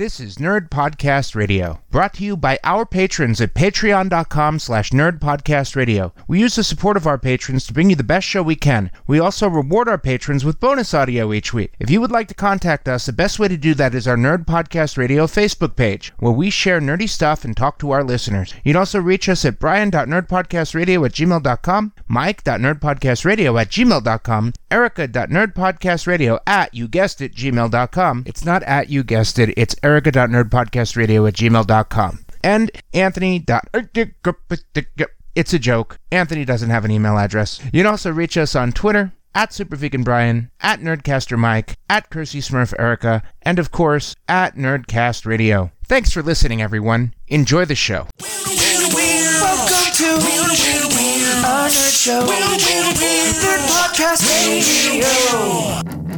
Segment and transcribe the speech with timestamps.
[0.00, 6.12] This is Nerd Podcast Radio, brought to you by our patrons at patreon.com slash nerdpodcastradio.
[6.26, 8.90] We use the support of our patrons to bring you the best show we can.
[9.06, 11.74] We also reward our patrons with bonus audio each week.
[11.78, 14.16] If you would like to contact us, the best way to do that is our
[14.16, 18.54] Nerd Podcast Radio Facebook page, where we share nerdy stuff and talk to our listeners.
[18.64, 26.88] You can also reach us at brian.nerdpodcastradio at gmail.com, mike.nerdpodcastradio at gmail.com, erica.nerdpodcastradio at, you
[26.88, 28.22] guessed it, gmail.com.
[28.24, 32.24] It's not at you guessed it, it's erica.nerdpodcastradio at gmail.com.
[32.42, 33.44] And Anthony.
[35.34, 35.98] It's a joke.
[36.10, 37.60] Anthony doesn't have an email address.
[37.72, 42.74] You can also reach us on Twitter at SuperVeganBrian, at Nerdcaster Mike, at Kersey Smurf
[42.78, 45.70] Erica, and of course, at Nerdcast Radio.
[45.86, 47.14] Thanks for listening, everyone.
[47.28, 48.08] Enjoy the show.
[48.18, 50.56] Welcome to nerd
[51.92, 56.09] show, Nerd Podcast Radio.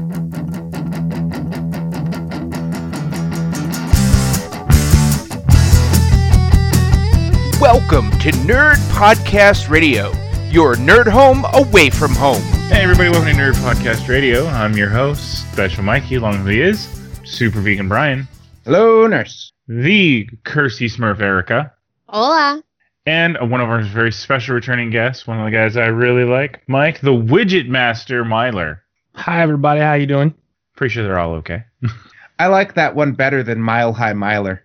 [7.63, 10.11] Welcome to Nerd Podcast Radio,
[10.51, 12.43] your nerd home away from home.
[12.69, 14.47] Hey everybody, welcome to Nerd Podcast Radio.
[14.49, 16.89] I'm your host, Special Mikey, along with me is
[17.25, 18.27] Super Vegan Brian,
[18.65, 19.53] Hello, nurse.
[19.69, 21.73] the Kersey Smurf Erica,
[22.09, 22.65] Hola.
[23.07, 26.65] and one of our very special returning guests, one of the guys I really like,
[26.67, 28.83] Mike, the Widget Master Myler.
[29.15, 30.35] Hi everybody, how you doing?
[30.75, 31.63] Pretty sure they're all okay.
[32.41, 34.65] I like that one better than Mile High Miler.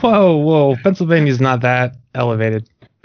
[0.00, 2.68] Whoa, whoa, Pennsylvania's not that elevated.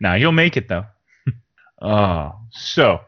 [0.00, 0.86] now you'll make it though.
[1.82, 3.00] oh, so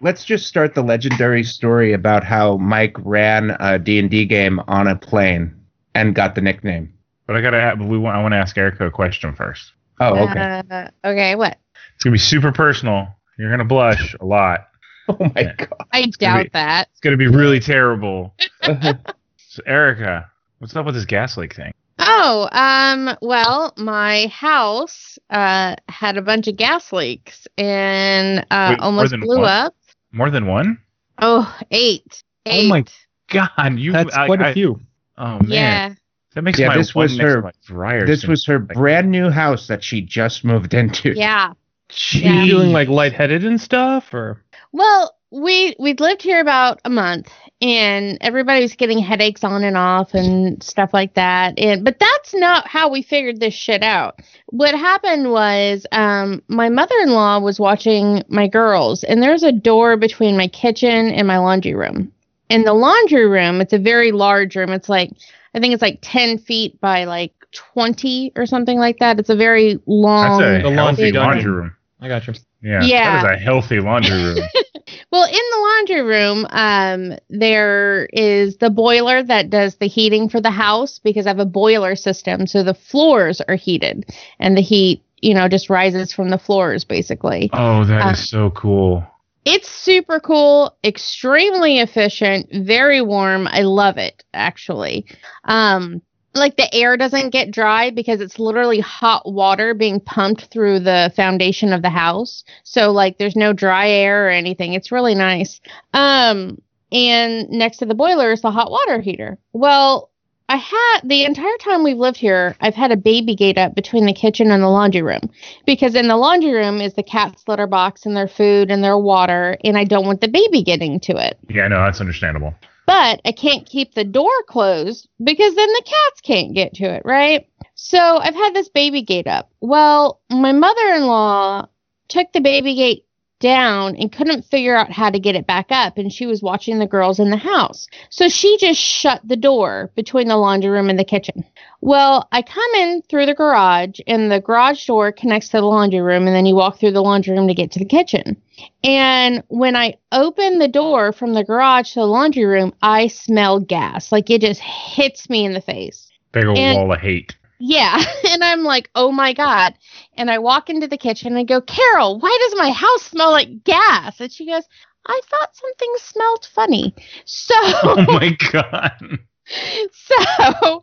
[0.00, 4.94] Let's just start the legendary story about how Mike ran a D&D game on a
[4.94, 5.54] plane
[5.94, 6.92] and got the nickname.
[7.26, 9.72] but I gotta have, we want, I want to ask Erica a question first.
[9.98, 10.62] Oh, okay.
[10.70, 11.58] Uh, okay, what?
[11.94, 13.08] It's gonna be super personal.
[13.38, 14.68] You're gonna blush a lot.
[15.08, 15.72] oh my god.
[15.92, 16.88] I doubt be- that.
[16.90, 18.34] It's gonna be really terrible.
[18.62, 21.72] So, Erica, what's up with this gas leak thing?
[21.98, 28.80] Oh, um, well, my house uh had a bunch of gas leaks and uh Wait,
[28.80, 29.44] almost blew one?
[29.48, 29.74] up.
[30.12, 30.78] More than one?
[31.20, 32.22] Oh, eight.
[32.44, 32.66] Eight.
[32.66, 32.84] Oh my
[33.28, 33.92] God, you.
[33.92, 34.80] That's I- quite a I- few.
[35.18, 35.94] Oh man, Yeah.
[36.34, 39.30] that makes Yeah, my this one was her- dryer This was her like- brand new
[39.30, 41.12] house that she just moved into.
[41.14, 41.46] Yeah.
[41.52, 42.42] Are Yeah.
[42.42, 44.42] you feeling like lightheaded and stuff, or
[44.72, 49.76] Well, we we'd lived here about a month and everybody was getting headaches on and
[49.76, 51.58] off and stuff like that.
[51.58, 54.20] And but that's not how we figured this shit out.
[54.46, 60.36] What happened was um my mother-in-law was watching my girls and there's a door between
[60.36, 62.12] my kitchen and my laundry room.
[62.50, 64.70] In the laundry room, it's a very large room.
[64.70, 65.10] It's like
[65.54, 69.18] I think it's like 10 feet by like 20 or something like that.
[69.18, 71.52] It's a very long That's a The laundry laundry gun.
[71.54, 71.76] room.
[72.02, 72.34] I got you.
[72.62, 73.22] Yeah, Yeah.
[73.22, 74.38] that is a healthy laundry room.
[75.10, 80.40] Well, in the laundry room, um, there is the boiler that does the heating for
[80.40, 84.06] the house because I have a boiler system, so the floors are heated,
[84.38, 87.50] and the heat, you know, just rises from the floors basically.
[87.52, 89.04] oh, that is Uh, so cool.
[89.44, 93.46] It's super cool, extremely efficient, very warm.
[93.46, 95.06] I love it actually.
[95.44, 96.02] Um,
[96.38, 101.12] like the air doesn't get dry because it's literally hot water being pumped through the
[101.16, 102.44] foundation of the house.
[102.64, 104.74] So like there's no dry air or anything.
[104.74, 105.60] It's really nice.
[105.92, 106.60] Um,
[106.92, 109.38] and next to the boiler is the hot water heater.
[109.52, 110.10] Well,
[110.48, 114.06] I had the entire time we've lived here, I've had a baby gate up between
[114.06, 115.30] the kitchen and the laundry room
[115.66, 118.96] because in the laundry room is the cat's litter box and their food and their
[118.96, 121.36] water, and I don't want the baby getting to it.
[121.48, 122.54] Yeah, no, that's understandable.
[122.86, 127.02] But I can't keep the door closed because then the cats can't get to it,
[127.04, 127.48] right?
[127.74, 129.50] So I've had this baby gate up.
[129.60, 131.66] Well, my mother in law
[132.08, 133.02] took the baby gate
[133.38, 136.78] down and couldn't figure out how to get it back up, and she was watching
[136.78, 137.86] the girls in the house.
[138.08, 141.44] So she just shut the door between the laundry room and the kitchen.
[141.80, 146.00] Well, I come in through the garage, and the garage door connects to the laundry
[146.00, 148.40] room, and then you walk through the laundry room to get to the kitchen.
[148.84, 153.60] And when I open the door from the garage to the laundry room, I smell
[153.60, 154.12] gas.
[154.12, 156.08] Like it just hits me in the face.
[156.32, 157.36] Big old And- wall of hate.
[157.58, 158.02] Yeah.
[158.30, 159.74] And I'm like, oh my God.
[160.18, 163.64] And I walk into the kitchen and go, Carol, why does my house smell like
[163.64, 164.20] gas?
[164.20, 164.64] And she goes,
[165.06, 166.94] I thought something smelled funny.
[167.24, 169.18] So Oh my god.
[169.92, 170.82] so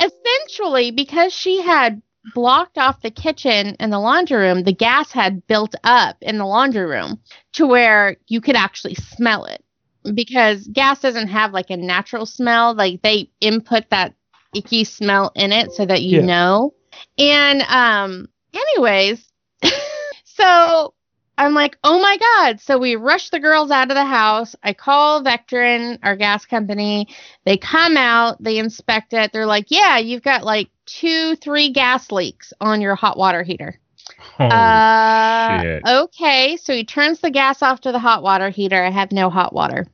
[0.00, 5.46] essentially, because she had blocked off the kitchen and the laundry room, the gas had
[5.46, 7.20] built up in the laundry room
[7.54, 9.62] to where you could actually smell it.
[10.14, 14.14] Because gas doesn't have like a natural smell, like they input that
[14.54, 16.22] icky smell in it so that you Yeah.
[16.22, 16.74] know.
[17.18, 19.30] And um anyways,
[20.24, 20.94] so
[21.36, 22.60] I'm like, oh my God.
[22.60, 24.54] So we rush the girls out of the house.
[24.62, 27.08] I call Vectren, our gas company.
[27.44, 29.32] They come out, they inspect it.
[29.32, 33.78] They're like, yeah, you've got like two, three gas leaks on your hot water heater.
[34.36, 35.82] Holy uh, shit.
[35.86, 36.56] Okay.
[36.56, 38.82] So he turns the gas off to the hot water heater.
[38.82, 39.86] I have no hot water.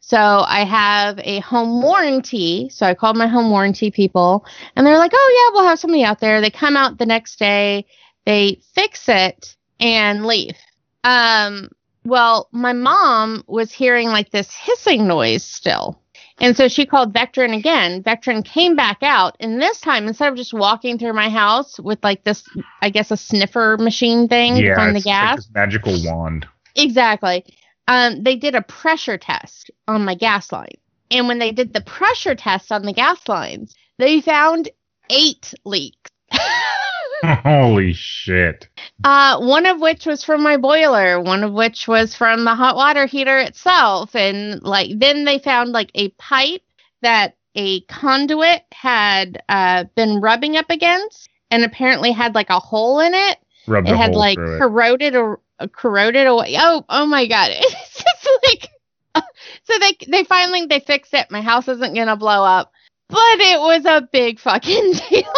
[0.00, 2.68] So I have a home warranty.
[2.70, 4.44] So I called my home warranty people
[4.76, 6.40] and they're like, oh, yeah, we'll have somebody out there.
[6.40, 7.86] They come out the next day,
[8.26, 10.56] they fix it and leave.
[11.04, 11.70] Um,
[12.04, 16.01] well, my mom was hearing like this hissing noise still.
[16.38, 18.02] And so she called Vectren again.
[18.02, 22.02] Vectren came back out, and this time, instead of just walking through my house with
[22.02, 22.48] like this,
[22.80, 26.46] I guess, a sniffer machine thing yeah, find the it's like gas, this magical wand.
[26.74, 27.44] Exactly.
[27.88, 30.76] Um, they did a pressure test on my gas line.
[31.10, 34.70] And when they did the pressure test on the gas lines, they found
[35.10, 36.11] eight leaks.
[37.42, 38.68] Holy shit.
[39.04, 42.74] uh, one of which was from my boiler, one of which was from the hot
[42.76, 44.14] water heater itself.
[44.16, 46.62] And like then they found like a pipe
[47.02, 53.00] that a conduit had uh, been rubbing up against and apparently had like a hole
[53.00, 56.56] in it Rub it had like corroded or uh, corroded away.
[56.58, 57.50] Oh, oh my god!
[57.60, 58.68] It's just like
[59.64, 61.30] so they they finally they fixed it.
[61.30, 62.72] My house isn't gonna blow up,
[63.08, 65.32] but it was a big fucking deal.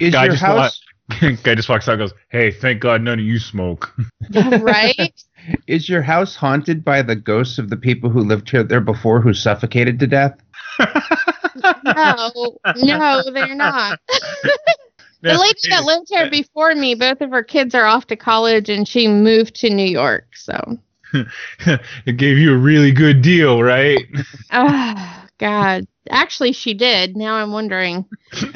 [0.00, 0.80] Is Guy your just house
[1.42, 3.94] Guy just walks out and goes, Hey, thank God none of you smoke.
[4.32, 5.12] right?
[5.66, 9.20] is your house haunted by the ghosts of the people who lived here there before
[9.20, 10.38] who suffocated to death?
[11.84, 14.00] No, no, they're not.
[15.22, 18.68] The lady that lived here before me, both of her kids are off to college,
[18.68, 20.26] and she moved to New York.
[20.36, 20.78] So,
[22.06, 24.06] it gave you a really good deal, right?
[24.52, 27.16] oh God, actually, she did.
[27.16, 28.06] Now I'm wondering.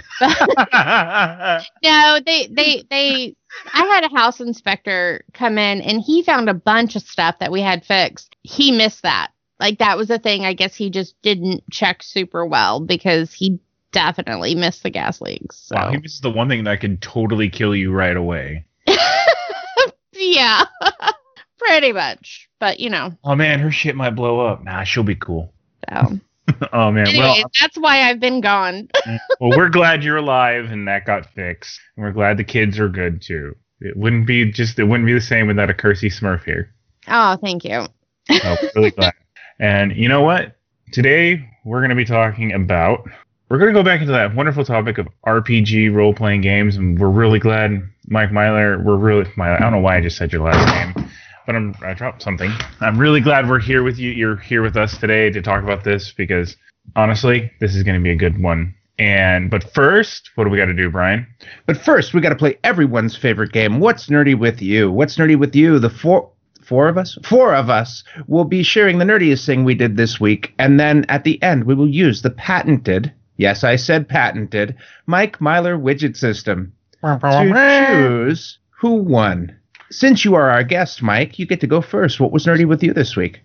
[1.82, 3.34] No, they they they
[3.72, 7.50] I had a house inspector come in and he found a bunch of stuff that
[7.50, 8.36] we had fixed.
[8.42, 9.30] He missed that.
[9.58, 13.60] Like that was a thing I guess he just didn't check super well because he
[13.92, 15.56] definitely missed the gas leaks.
[15.56, 18.66] So wow, he misses the one thing that can totally kill you right away.
[20.12, 20.64] yeah.
[21.58, 22.48] Pretty much.
[22.58, 24.62] But you know, Oh man, her shit might blow up.
[24.62, 25.52] Nah, she'll be cool.
[25.88, 26.20] so
[26.72, 28.88] oh man, anyway, well, that's why I've been gone.
[29.06, 31.80] Mm, well, we're glad you're alive and that got fixed.
[31.96, 33.56] And we're glad the kids are good too.
[33.80, 36.72] It wouldn't be just it wouldn't be the same without a cursey Smurf here.
[37.08, 37.86] oh, thank you.
[38.30, 39.14] Oh, really glad.
[39.58, 40.56] And you know what?
[40.92, 43.08] Today we're going to be talking about.
[43.48, 46.98] We're going to go back into that wonderful topic of RPG role playing games, and
[46.98, 48.78] we're really glad, Mike Myler.
[48.82, 49.30] We're really.
[49.36, 51.10] Myler, I don't know why I just said your last name,
[51.50, 52.52] but I'm, I dropped something.
[52.80, 54.12] I'm really glad we're here with you.
[54.12, 56.56] You're here with us today to talk about this because
[56.94, 58.72] honestly, this is going to be a good one.
[59.00, 61.26] And but first, what do we got to do, Brian?
[61.66, 63.80] But first, we got to play everyone's favorite game.
[63.80, 64.92] What's nerdy with you?
[64.92, 65.80] What's nerdy with you?
[65.80, 66.30] The four
[66.62, 70.20] four of us, four of us will be sharing the nerdiest thing we did this
[70.20, 73.12] week, and then at the end, we will use the patented.
[73.38, 74.76] Yes, I said patented.
[75.06, 79.56] Mike Myler widget system to choose who won.
[79.90, 82.20] Since you are our guest, Mike, you get to go first.
[82.20, 83.40] What was nerdy with you this week?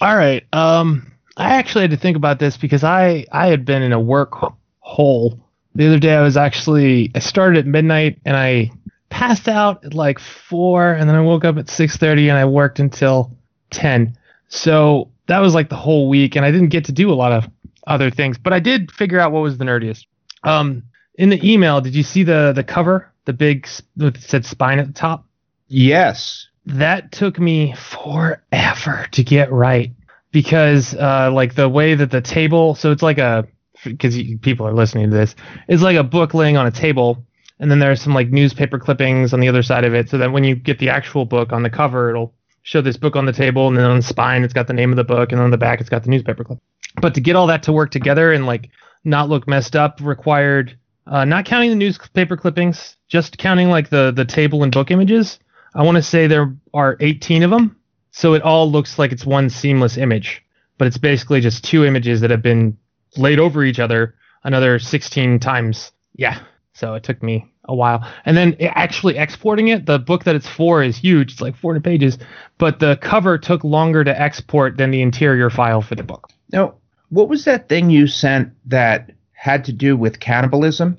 [0.00, 0.44] All right.
[0.52, 4.00] Um, I actually had to think about this because I I had been in a
[4.00, 4.34] work
[4.80, 5.38] hole.
[5.74, 8.70] The other day I was actually I started at midnight and I
[9.10, 12.44] passed out at like four and then I woke up at six thirty and I
[12.44, 13.36] worked until
[13.70, 14.16] ten.
[14.48, 17.32] So that was like the whole week and I didn't get to do a lot
[17.32, 17.48] of
[17.86, 20.06] other things, but I did figure out what was the nerdiest.
[20.44, 20.82] Um,
[21.14, 24.86] in the email, did you see the the cover, the big that said spine at
[24.86, 25.26] the top?
[25.70, 26.48] Yes.
[26.66, 29.92] that took me forever to get right
[30.30, 33.46] because uh like the way that the table so it's like a
[33.84, 35.34] because people are listening to this
[35.68, 37.24] it's like a book laying on a table
[37.60, 40.08] and then there's some like newspaper clippings on the other side of it.
[40.08, 43.16] So that when you get the actual book on the cover it'll show this book
[43.16, 45.30] on the table and then on the spine it's got the name of the book
[45.30, 46.58] and on the back it's got the newspaper clip.
[47.00, 48.70] But to get all that to work together and like
[49.04, 54.10] not look messed up required uh, not counting the newspaper clippings just counting like the
[54.10, 55.38] the table and book images
[55.74, 57.76] I want to say there are 18 of them.
[58.12, 60.44] So it all looks like it's one seamless image,
[60.78, 62.76] but it's basically just two images that have been
[63.16, 65.92] laid over each other another 16 times.
[66.14, 66.40] Yeah.
[66.74, 68.06] So it took me a while.
[68.24, 71.32] And then actually exporting it, the book that it's for is huge.
[71.32, 72.18] It's like 400 pages,
[72.58, 76.28] but the cover took longer to export than the interior file for the book.
[76.52, 76.74] Now,
[77.10, 80.98] what was that thing you sent that had to do with cannibalism?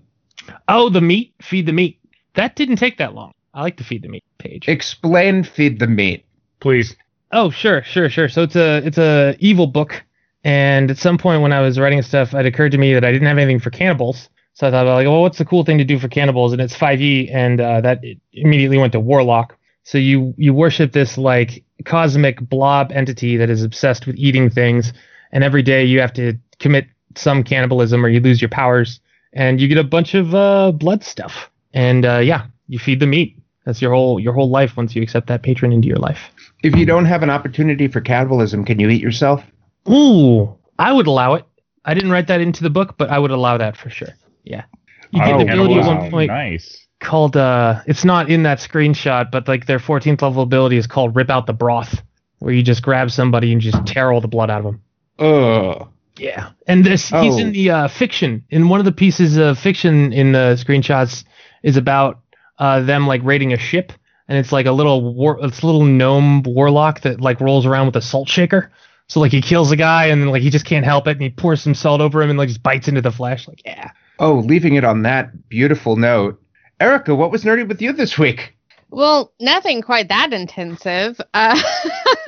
[0.67, 1.99] Oh, the meat, feed the meat.
[2.35, 3.33] That didn't take that long.
[3.53, 4.67] I like to feed the meat page.
[4.67, 6.25] Explain feed the meat.
[6.59, 6.95] Please.
[7.31, 8.29] Oh, sure, sure, sure.
[8.29, 10.03] So it's a it's a evil book,
[10.43, 13.11] and at some point when I was writing stuff, it occurred to me that I
[13.11, 14.29] didn't have anything for cannibals.
[14.53, 16.51] So I thought, like, well, what's the cool thing to do for cannibals?
[16.51, 19.57] And it's 5e, and uh, that immediately went to warlock.
[19.83, 24.93] So you you worship this like cosmic blob entity that is obsessed with eating things,
[25.31, 28.99] and every day you have to commit some cannibalism or you lose your powers,
[29.33, 31.49] and you get a bunch of uh, blood stuff.
[31.73, 33.40] And uh, yeah, you feed the meat.
[33.65, 36.19] That's your whole your whole life once you accept that patron into your life.
[36.63, 39.43] If you don't have an opportunity for cannibalism, can you eat yourself?
[39.89, 41.45] Ooh, I would allow it.
[41.85, 44.09] I didn't write that into the book, but I would allow that for sure.
[44.43, 44.63] Yeah.
[45.11, 46.87] You get Oh, an ability at one point Nice.
[46.99, 51.15] called uh it's not in that screenshot, but like their 14th level ability is called
[51.15, 52.01] rip out the broth,
[52.39, 54.81] where you just grab somebody and just tear all the blood out of them.
[55.19, 55.87] Ugh.
[56.17, 56.49] Yeah.
[56.67, 57.39] And this he's Oh.
[57.39, 58.43] in the uh fiction.
[58.49, 61.23] In one of the pieces of fiction in the screenshots
[61.63, 62.20] is about
[62.61, 63.91] uh them like raiding a ship
[64.29, 67.87] and it's like a little war it's a little gnome warlock that like rolls around
[67.87, 68.71] with a salt shaker.
[69.07, 71.21] So like he kills a guy and then like he just can't help it and
[71.21, 73.45] he pours some salt over him and like just bites into the flesh.
[73.45, 73.91] Like yeah.
[74.19, 76.41] Oh, leaving it on that beautiful note.
[76.79, 78.55] Erica, what was nerdy with you this week?
[78.89, 81.19] Well, nothing quite that intensive.
[81.33, 81.61] Uh,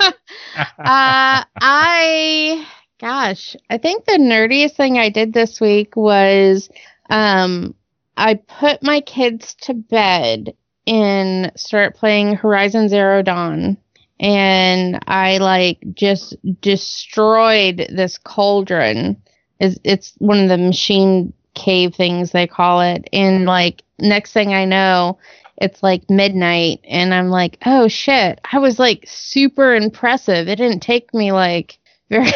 [0.00, 0.12] uh,
[0.78, 2.66] I,
[3.00, 6.70] gosh, I think the nerdiest thing I did this week was
[7.10, 7.74] um,
[8.16, 10.54] I put my kids to bed
[10.86, 13.76] and start playing Horizon Zero Dawn.
[14.20, 19.20] And I like just destroyed this cauldron.
[19.60, 23.08] Is it's one of the machine cave things they call it.
[23.12, 25.18] And like next thing I know,
[25.56, 28.40] it's like midnight and I'm like, oh shit.
[28.52, 30.48] I was like super impressive.
[30.48, 31.78] It didn't take me like
[32.10, 32.30] very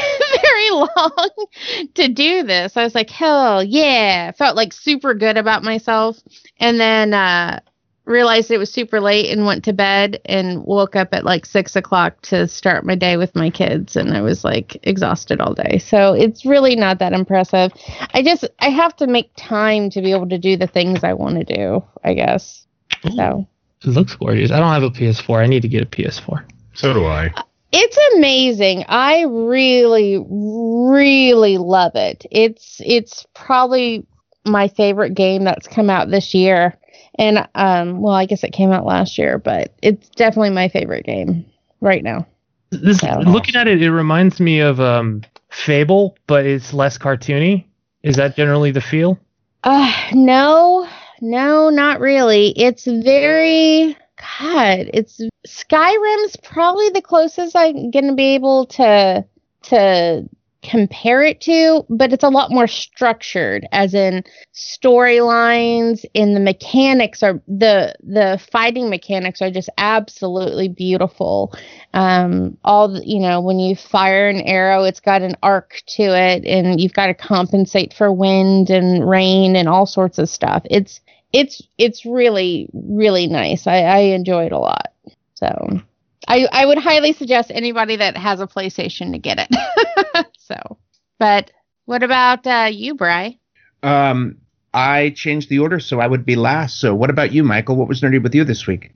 [0.78, 1.28] long
[1.94, 2.76] to do this.
[2.76, 4.32] I was like, hell yeah.
[4.32, 6.18] Felt like super good about myself.
[6.58, 7.60] And then uh
[8.08, 11.76] realized it was super late and went to bed and woke up at like six
[11.76, 15.78] o'clock to start my day with my kids and I was like exhausted all day.
[15.78, 17.70] So it's really not that impressive.
[18.14, 21.12] I just I have to make time to be able to do the things I
[21.12, 22.66] want to do, I guess.
[23.14, 23.46] So
[23.84, 24.50] It looks gorgeous.
[24.50, 25.42] I don't have a PS4.
[25.42, 26.44] I need to get a PS4.
[26.74, 27.32] So do I.
[27.72, 28.84] it's amazing.
[28.88, 32.24] I really, really love it.
[32.30, 34.06] It's it's probably
[34.46, 36.76] my favorite game that's come out this year.
[37.16, 41.04] And um well I guess it came out last year, but it's definitely my favorite
[41.04, 41.44] game
[41.80, 42.26] right now.
[42.70, 47.64] This looking at it, it reminds me of um Fable, but it's less cartoony.
[48.02, 49.18] Is that generally the feel?
[49.64, 50.88] Uh no,
[51.20, 52.48] no, not really.
[52.50, 59.24] It's very God, it's Skyrim's probably the closest I'm gonna be able to
[59.64, 60.28] to
[60.62, 67.22] compare it to, but it's a lot more structured, as in storylines and the mechanics
[67.22, 71.54] are the the fighting mechanics are just absolutely beautiful.
[71.94, 76.02] Um, all the, you know, when you fire an arrow, it's got an arc to
[76.02, 80.62] it, and you've got to compensate for wind and rain and all sorts of stuff.
[80.70, 81.00] It's
[81.32, 83.66] it's it's really really nice.
[83.66, 84.92] I, I enjoy it a lot.
[85.34, 85.80] So
[86.26, 90.26] I I would highly suggest anybody that has a PlayStation to get it.
[90.38, 90.78] so,
[91.18, 91.50] but
[91.84, 93.38] what about uh, you, Bry?
[93.82, 94.38] Um,
[94.74, 96.80] I changed the order so I would be last.
[96.80, 97.76] So, what about you, Michael?
[97.76, 98.92] What was nerdy with you this week?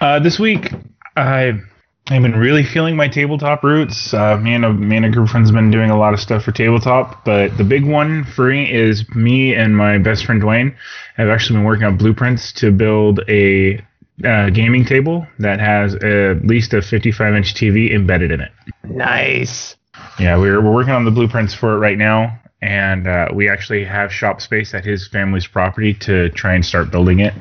[0.00, 0.72] Uh, this week,
[1.16, 1.60] I
[2.10, 4.14] I've been really feeling my tabletop roots.
[4.14, 6.14] Uh, me and a me and a group of friends have been doing a lot
[6.14, 10.24] of stuff for tabletop, but the big one for me is me and my best
[10.24, 10.74] friend Dwayne
[11.16, 13.84] have actually been working on blueprints to build a
[14.24, 18.52] uh, gaming table that has at least a 55 inch TV embedded in it.
[18.84, 19.76] Nice.
[20.18, 23.84] Yeah, we're we're working on the blueprints for it right now, and uh, we actually
[23.84, 27.34] have shop space at his family's property to try and start building it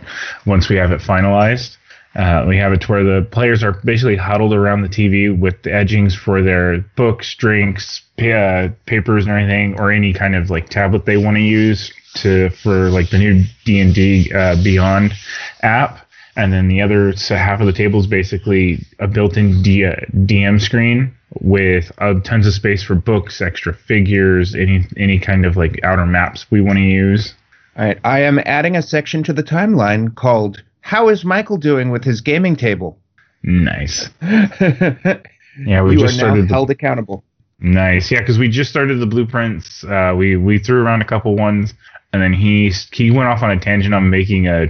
[0.45, 1.77] once we have it finalized.
[2.15, 5.61] Uh, we have it to where the players are basically huddled around the TV with
[5.63, 10.49] the edgings for their books, drinks, pa- uh, papers, and everything, or any kind of
[10.49, 14.55] like tablet they want to use to for like the new D and D uh,
[14.63, 15.13] Beyond
[15.61, 15.99] app.
[16.35, 19.95] And then the other s- half of the table is basically a built-in D- uh,
[20.13, 25.55] DM screen with uh, tons of space for books, extra figures, any any kind of
[25.57, 27.35] like outer maps we want to use.
[27.77, 31.89] All right, I am adding a section to the timeline called "How is Michael doing
[31.91, 32.97] with his gaming table?"
[33.43, 34.09] Nice.
[35.65, 36.47] Yeah, we are just now started.
[36.47, 37.23] The, held accountable.
[37.59, 38.11] nice.
[38.11, 39.83] Yeah, because we just started the blueprints.
[39.83, 41.73] Uh, we we threw around a couple ones,
[42.13, 44.65] and then he he went off on a tangent on making a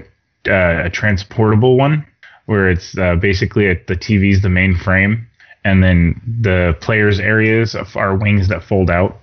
[0.48, 2.06] uh, a transportable one
[2.46, 5.28] where it's uh, basically a, the TV's the main frame,
[5.66, 9.20] and then the players' areas are wings that fold out.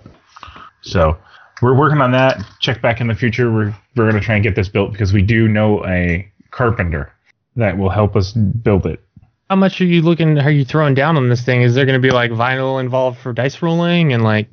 [0.81, 1.17] So
[1.63, 2.37] we're working on that.
[2.59, 3.51] Check back in the future.
[3.51, 7.11] We're we're gonna try and get this built because we do know a carpenter
[7.55, 9.01] that will help us build it.
[9.49, 10.39] How much are you looking?
[10.39, 11.61] Are you throwing down on this thing?
[11.61, 14.49] Is there going to be like vinyl involved for dice rolling and like?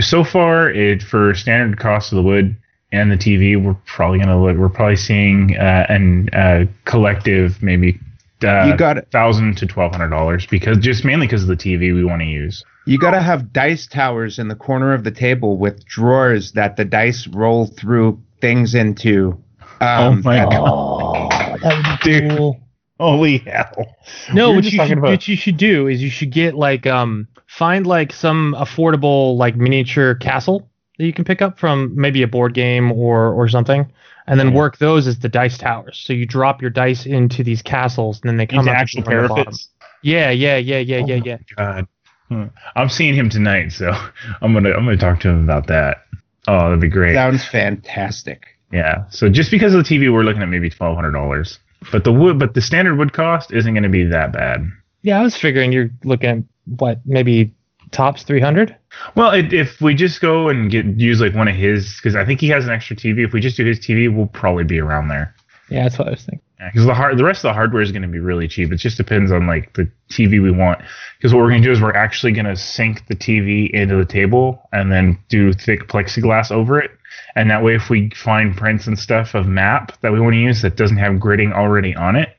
[0.00, 2.56] So far, it for standard cost of the wood
[2.92, 4.56] and the TV, we're probably gonna look.
[4.56, 7.98] We're probably seeing uh, an uh, collective maybe
[8.42, 9.08] uh, You got it.
[9.10, 12.26] thousand to twelve hundred dollars because just mainly because of the TV we want to
[12.26, 12.64] use.
[12.86, 16.76] You got to have dice towers in the corner of the table with drawers that
[16.76, 19.42] the dice roll through things into.
[19.80, 20.52] Um, oh my god!
[20.54, 21.28] Oh,
[21.62, 22.36] that would be Dude.
[22.38, 22.60] cool.
[23.00, 23.96] Holy hell!
[24.32, 26.86] No, We what you, should, about- what you should do is you should get like
[26.86, 30.68] um find like some affordable like miniature castle
[30.98, 33.86] that you can pick up from maybe a board game or or something,
[34.26, 34.54] and then Yeah.
[34.56, 36.02] work those as the dice towers.
[36.04, 39.02] So you drop your dice into these castles, and then they come Into up actual
[39.04, 39.44] from the bottom.
[39.44, 39.68] parapets.
[40.02, 41.36] Yeah, yeah, yeah, yeah, Oh yeah, yeah.
[41.56, 41.86] God,
[42.28, 42.44] Hmm.
[42.76, 43.90] I'm seeing him tonight, so
[44.42, 46.04] I'm gonna I'm gonna talk to him about that.
[46.48, 47.14] Oh, that'd be great.
[47.14, 48.57] sounds fantastic.
[48.72, 49.08] Yeah.
[49.10, 51.58] So just because of the TV, we're looking at maybe twelve hundred dollars.
[51.92, 54.70] But the wood, but the standard wood cost isn't going to be that bad.
[55.02, 56.38] Yeah, I was figuring you're looking at
[56.78, 57.54] what maybe
[57.92, 58.76] tops three hundred.
[59.14, 62.24] Well, it, if we just go and get use like one of his, because I
[62.24, 63.24] think he has an extra TV.
[63.24, 65.34] If we just do his TV, we'll probably be around there.
[65.70, 66.42] Yeah, that's what I was thinking.
[66.58, 68.72] Because the hard, the rest of the hardware is going to be really cheap.
[68.72, 70.80] It just depends on like the TV we want.
[71.16, 73.96] Because what we're going to do is we're actually going to sink the TV into
[73.96, 76.90] the table and then do thick plexiglass over it.
[77.34, 80.40] And that way, if we find prints and stuff of map that we want to
[80.40, 82.36] use that doesn't have gridding already on it,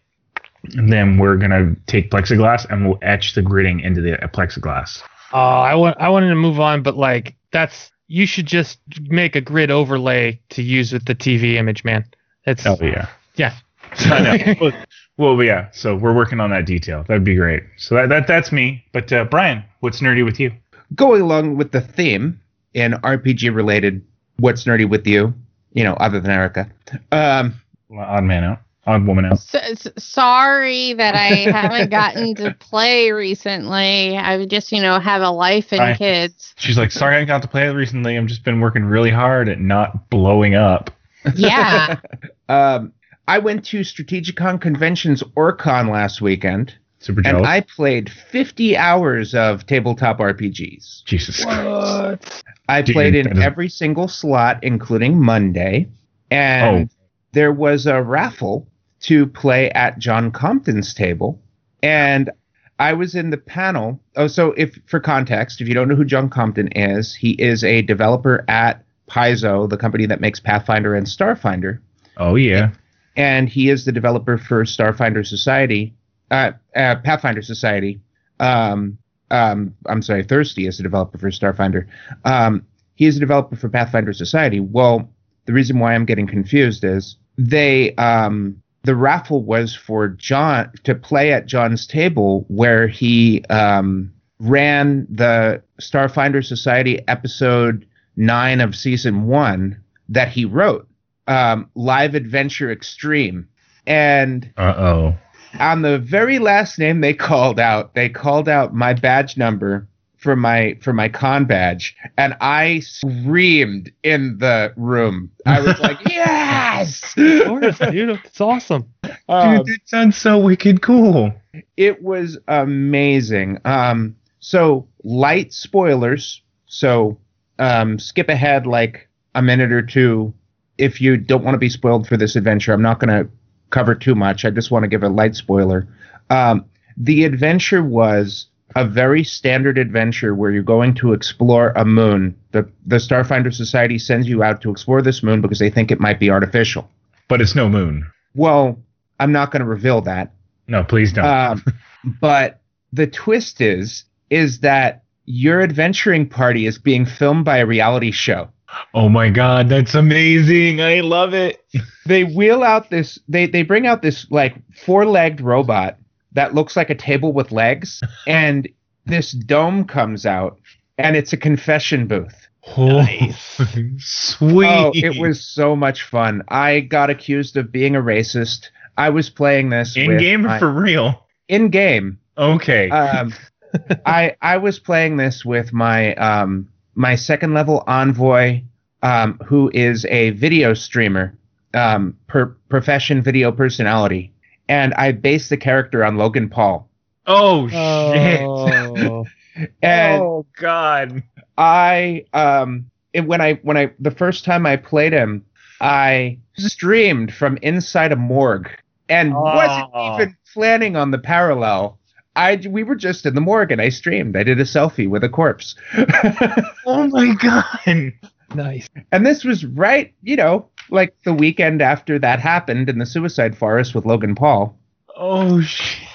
[0.64, 5.02] then we're going to take plexiglass and we'll etch the gridding into the plexiglass.
[5.32, 9.36] Oh, I want I wanted to move on, but like that's you should just make
[9.36, 12.06] a grid overlay to use with the TV image, man.
[12.46, 13.08] It's Oh yeah.
[13.36, 13.56] yeah.
[13.92, 14.56] I know.
[14.60, 15.70] well, well, yeah.
[15.72, 17.04] So we're working on that detail.
[17.08, 17.64] That'd be great.
[17.78, 18.84] So that, that that's me.
[18.92, 20.52] But uh, Brian, what's nerdy with you?
[20.96, 22.40] Going along with the theme
[22.74, 24.04] in RPG related,
[24.40, 25.34] what's nerdy with you?
[25.74, 26.70] You know, other than Erica.
[27.12, 27.54] Um,
[27.96, 28.60] Odd man out.
[28.88, 29.40] Odd woman out.
[29.40, 34.18] So, s- sorry that I haven't gotten to play recently.
[34.18, 36.54] I just, you know, have a life and I- kids.
[36.58, 38.18] She's like, sorry, I got to play recently.
[38.18, 40.90] I've just been working really hard at not blowing up.
[41.36, 42.00] Yeah.
[42.50, 42.94] um,
[43.28, 47.46] I went to Strategicon Conventions Orccon last weekend, Super and.
[47.46, 51.04] I played 50 hours of tabletop RPGs.
[51.06, 52.44] Jesus Christ.
[52.70, 55.90] I Dude, played in every single slot, including Monday,
[56.32, 56.90] and
[57.32, 58.68] there was a raffle
[59.02, 61.42] to play at John Compton's table,
[61.82, 62.30] and
[62.78, 64.00] I was in the panel.
[64.16, 67.64] Oh, so if for context, if you don't know who John Compton is, he is
[67.64, 71.80] a developer at Paizo, the company that makes Pathfinder and Starfinder,
[72.18, 72.72] Oh yeah.
[73.16, 75.96] and he is the developer for Starfinder Society,
[76.30, 78.00] uh, uh, Pathfinder Society.
[78.40, 79.00] Um,
[79.32, 81.88] um, I'm sorry, Thirsty is a developer for Starfinder.
[82.26, 82.66] Um,
[82.96, 84.60] he is a developer for Pathfinder Society.
[84.60, 85.10] Well,
[85.46, 90.96] the reason why I'm getting confused is they um, the raffle was for John to
[90.96, 99.28] play at John's table where he um, ran the Starfinder Society episode nine of season
[99.28, 100.88] one that he wrote,
[101.28, 103.48] um, Live Adventure Extreme,
[103.86, 105.18] and Uh oh.
[105.60, 110.36] On the very last name they called out, they called out my badge number for
[110.36, 115.32] my for my con badge, and I screamed in the room.
[115.46, 118.86] I was like, "Yes!" Of course, dude, it's awesome.
[119.30, 121.34] Um, Dude, that sounds so wicked cool.
[121.78, 123.60] it was amazing.
[123.66, 126.42] Um, so light spoilers.
[126.68, 127.18] So
[127.58, 130.34] um, skip ahead like a minute or two
[130.78, 132.74] if you don't want to be spoiled for this adventure.
[132.74, 133.30] I'm not going to
[133.70, 134.46] cover too much.
[134.46, 135.88] I just want to give a light spoiler.
[136.30, 136.66] Um,
[136.98, 142.36] the adventure was a very standard adventure where you're going to explore a moon.
[142.52, 146.00] The the Starfinder Society sends you out to explore this moon because they think it
[146.00, 146.90] might be artificial.
[147.28, 148.06] But it's no moon.
[148.36, 148.80] Well,
[149.20, 150.34] I'm not going to reveal that.
[150.68, 151.26] No, please don't.
[151.26, 151.64] Um,
[152.22, 152.62] but
[152.94, 158.50] the twist is is that your adventuring party is being filmed by a reality show.
[158.94, 160.82] Oh my god, that's amazing.
[160.82, 161.64] I love it.
[162.06, 164.56] They wheel out this they they bring out this like
[164.86, 165.98] four-legged robot
[166.34, 168.68] that looks like a table with legs and
[169.06, 170.60] this dome comes out
[170.98, 172.48] and it's a confession booth.
[172.78, 173.60] Nice.
[173.98, 174.68] Sweet.
[174.68, 176.44] Oh, it was so much fun.
[176.50, 178.68] I got accused of being a racist.
[178.98, 181.26] I was playing this in game my- for real.
[181.48, 182.20] in game.
[182.38, 182.90] Okay.
[182.90, 183.34] um,
[184.06, 188.62] I I was playing this with my um my second level envoy,
[189.02, 191.34] um, who is a video streamer,
[191.74, 194.34] um, per profession video personality,
[194.68, 196.90] and I based the character on Logan Paul.
[197.26, 198.42] oh shit.
[198.42, 199.26] Oh,
[199.82, 201.24] And oh god.
[201.58, 205.46] I um it, when I when I the first time I played him,
[205.82, 208.70] I streamed from inside a morgue
[209.10, 210.16] and wasn't Oh.
[210.16, 211.99] even planning on the parallel.
[212.36, 214.36] I we were just in the morgue and I streamed.
[214.38, 215.76] I did a selfie with a corpse.
[216.86, 218.14] Oh my god.
[218.56, 218.88] nice.
[219.12, 223.56] and this was right, you know, like the weekend after that happened in the suicide
[223.58, 224.78] forest with Logan Paul.
[225.16, 226.08] Oh shit.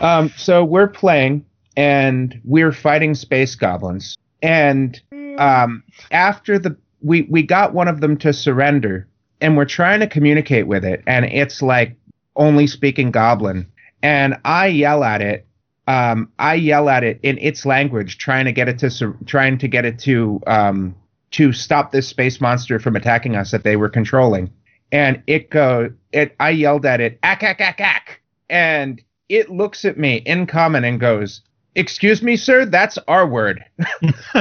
[0.00, 1.44] Um, so we're playing
[1.76, 4.16] and we're fighting space goblins.
[4.42, 5.00] And
[5.38, 9.08] um, after the we we got one of them to surrender,
[9.40, 11.96] and we're trying to communicate with it, and it's like
[12.36, 13.70] only speaking goblin.
[14.02, 15.46] And I yell at it.
[15.88, 19.68] Um, I yell at it in its language, trying to get it to trying to
[19.68, 20.94] get it to um,
[21.32, 24.50] to stop this space monster from attacking us that they were controlling.
[24.92, 26.36] And it go it.
[26.38, 30.84] I yelled at it, ack ack ack ack, and it looks at me in common
[30.84, 31.40] and goes,
[31.74, 33.64] "Excuse me, sir, that's our word."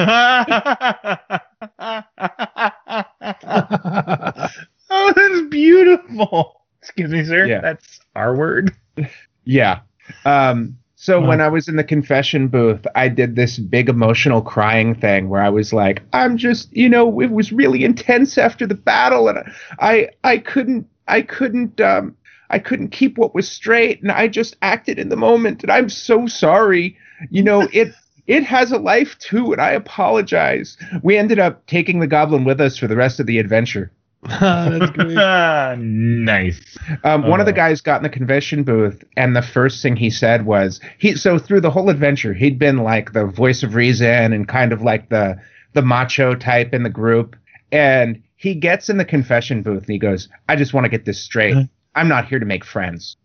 [4.91, 6.61] oh, that's beautiful.
[6.81, 7.45] Excuse me, sir.
[7.45, 7.61] Yeah.
[7.61, 8.75] That's our word.
[9.45, 9.79] Yeah.
[10.25, 11.27] Um, so Wow.
[11.27, 15.41] when I was in the confession booth, I did this big emotional crying thing where
[15.41, 19.39] I was like, I'm just, you know, it was really intense after the battle and
[19.79, 22.15] I I couldn't I couldn't um
[22.51, 25.89] I couldn't keep what was straight and I just acted in the moment and I'm
[25.89, 26.97] so sorry.
[27.31, 27.93] You know, it
[28.27, 30.77] it has a life too and I apologize.
[31.01, 33.91] We ended up taking the goblin with us for the rest of the adventure.
[34.29, 35.15] That's great.
[35.79, 36.77] nice.
[37.03, 37.55] Um, one of the Oh.
[37.55, 41.15] guys got in the convention booth, and the first thing he said was he.
[41.15, 44.81] So through the whole adventure, he'd been like the voice of reason and kind of
[44.83, 45.37] like the
[45.73, 47.35] the macho type in the group.
[47.71, 51.05] And he gets in the confession booth and he goes, "I just want to get
[51.05, 51.55] this straight.
[51.95, 53.17] I'm not here to make friends."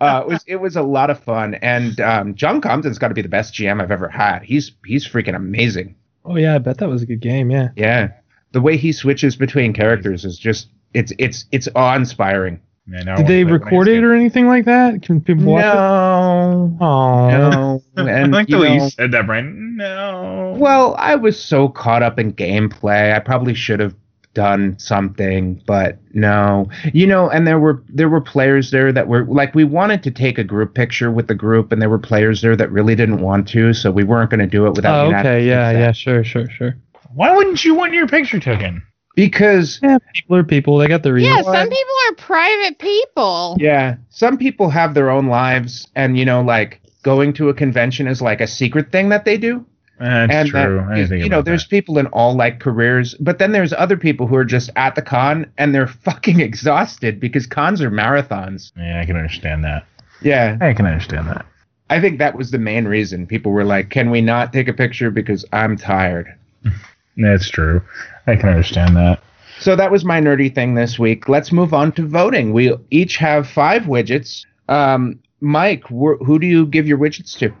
[0.00, 3.14] Uh, it was it was a lot of fun, and um, John Compton's got to
[3.14, 4.42] be the best GM I've ever had.
[4.42, 5.94] He's he's freaking amazing.
[6.28, 7.50] Oh yeah, I bet that was a good game.
[7.50, 7.68] Yeah.
[7.76, 8.12] Yeah,
[8.52, 12.60] the way he switches between characters is just it's it's it's awe inspiring.
[12.86, 15.02] Man, Did they record it or anything like that?
[15.02, 15.66] Can people watch it?
[15.66, 17.28] No, Oh.
[17.28, 19.76] no, and I like you the way you said that, Brian.
[19.76, 20.54] No.
[20.58, 23.14] well, I was so caught up in gameplay.
[23.14, 23.94] I probably should have
[24.34, 26.68] done something, but no.
[26.92, 30.10] You know, and there were there were players there that were like we wanted to
[30.10, 33.20] take a group picture with the group, and there were players there that really didn't
[33.20, 35.06] want to, so we weren't going to do it without.
[35.06, 35.46] Oh, okay.
[35.46, 35.72] Yeah.
[35.72, 35.78] consent.
[35.78, 35.92] Yeah.
[35.92, 36.24] Sure.
[36.24, 36.50] Sure.
[36.50, 36.76] Sure.
[37.14, 38.82] Why wouldn't you want your picture taken?
[39.16, 39.98] Because Yeah.
[40.14, 40.78] People are people.
[40.78, 41.34] They got the reason.
[41.34, 43.56] Yeah, some people are private people.
[43.58, 48.06] Yeah, some people have their own lives, and you know, like going to a convention
[48.06, 49.64] is like a secret thing that they do.
[49.98, 50.80] That's and true.
[50.88, 51.70] I didn't you know, there's that.
[51.70, 55.02] people in all like careers, but then there's other people who are just at the
[55.02, 58.72] con and they're fucking exhausted because cons are marathons.
[58.76, 59.86] Yeah, I can understand that.
[60.20, 61.46] Yeah, I can understand that.
[61.90, 64.72] I think that was the main reason people were like, "Can we not take a
[64.72, 66.34] picture because I'm tired?"
[67.16, 67.82] That's true.
[68.26, 69.22] I can understand that.
[69.58, 71.28] So that was my nerdy thing this week.
[71.28, 72.52] Let's move on to voting.
[72.52, 74.44] We each have five widgets.
[74.68, 77.52] Um, Mike, wh- who do you give your widgets to?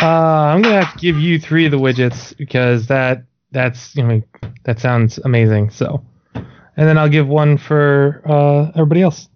[0.00, 4.02] Uh, I'm gonna have to give you three of the widgets because that that's you
[4.02, 4.22] know
[4.64, 5.70] that sounds amazing.
[5.70, 9.28] So, and then I'll give one for uh, everybody else.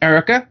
[0.00, 0.48] Erica?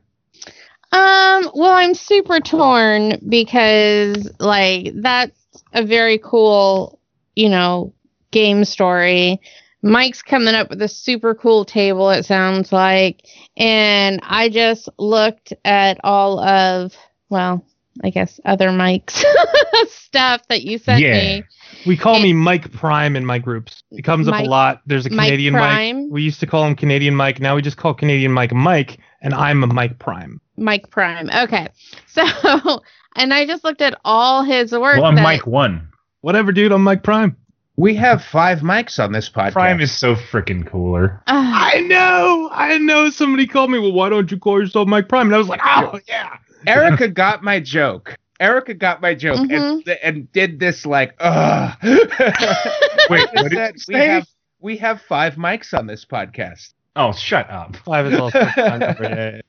[0.91, 5.39] Um, well, I'm super torn because like that's
[5.73, 6.99] a very cool,
[7.35, 7.93] you know,
[8.31, 9.41] game story.
[9.81, 13.25] Mike's coming up with a super cool table, it sounds like.
[13.57, 16.95] And I just looked at all of,
[17.29, 17.65] well,
[18.03, 19.23] I guess other Mike's
[19.89, 21.13] stuff that you sent Yeah.
[21.13, 21.43] me.
[21.85, 23.83] We call It- me Mike Prime in my groups.
[23.91, 24.81] It comes up a lot.
[24.85, 26.03] There's a Mike Canadian Prime?
[26.03, 26.11] Mike.
[26.11, 27.39] We used to call him Canadian Mike.
[27.39, 30.39] Now we just call Canadian Mike Mike, and I'm a Mike Prime.
[30.57, 31.29] Mike Prime.
[31.29, 31.67] Okay.
[32.07, 32.23] So,
[33.15, 34.95] and I just looked at all his work.
[34.97, 35.89] Well, I'm that- Mike One.
[36.21, 36.71] Whatever, dude.
[36.71, 37.35] I'm Mike Prime.
[37.75, 39.53] We have five mics on this podcast.
[39.53, 41.21] Prime is so freaking cooler.
[41.27, 41.35] Ugh.
[41.75, 42.49] I know.
[42.51, 43.09] I know.
[43.09, 43.79] Somebody called me.
[43.79, 45.25] Well, why don't you call yourself Mike Prime?
[45.27, 46.37] And I was like, oh yeah.
[46.67, 48.15] Erica got my joke.
[48.39, 49.89] Erica got my joke and, Mm-hmm.
[50.01, 51.77] and did this like, ugh.
[51.83, 54.27] Wait, what did said, you we have
[54.59, 56.73] we have five mics on this podcast.
[56.95, 57.75] Oh, shut up.
[57.77, 58.39] Five is also.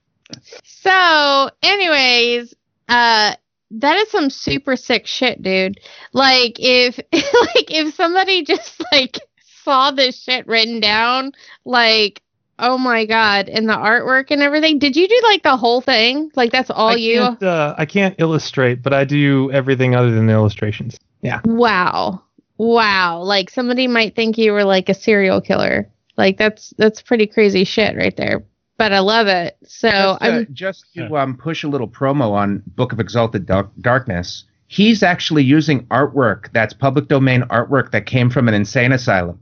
[0.64, 2.55] So, anyways,
[2.88, 3.35] uh
[3.70, 5.79] that is some super sick shit, dude.
[6.12, 9.18] Like if like if somebody just like
[9.62, 11.33] saw this shit written down,
[11.64, 12.22] like
[12.58, 14.78] oh my god, and the artwork and everything.
[14.78, 16.30] Did you do like the whole thing?
[16.34, 17.18] Like that's all I you?
[17.18, 20.98] Can't, uh, I can't illustrate, but I do everything other than the illustrations.
[21.22, 21.40] Yeah.
[21.44, 22.22] Wow.
[22.58, 23.22] Wow.
[23.22, 25.88] Like somebody might think you were like a serial killer.
[26.16, 28.44] Like that's that's pretty crazy shit right there.
[28.76, 29.56] But I love it.
[29.64, 33.46] So just, uh, I'm just to um, push a little promo on Book of Exalted
[33.46, 34.44] Dark- Darkness.
[34.66, 39.38] He's actually using artwork that's public domain artwork that came from an insane asylum.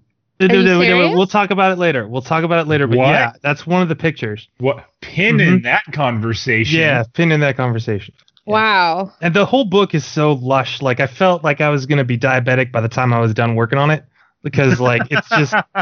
[0.48, 1.16] No, you no, no, no.
[1.16, 2.06] We'll talk about it later.
[2.08, 2.86] We'll talk about it later.
[2.86, 3.08] But What?
[3.08, 4.48] yeah, that's one of the pictures.
[4.58, 4.84] What?
[5.00, 6.78] Pin in that conversation.
[6.78, 8.14] Yeah, pin in that conversation.
[8.46, 9.12] wow.
[9.20, 10.80] And the whole book is so lush.
[10.82, 13.54] Like I felt like I was gonna be diabetic by the time I was done
[13.54, 14.04] working on it.
[14.42, 15.54] because like it's just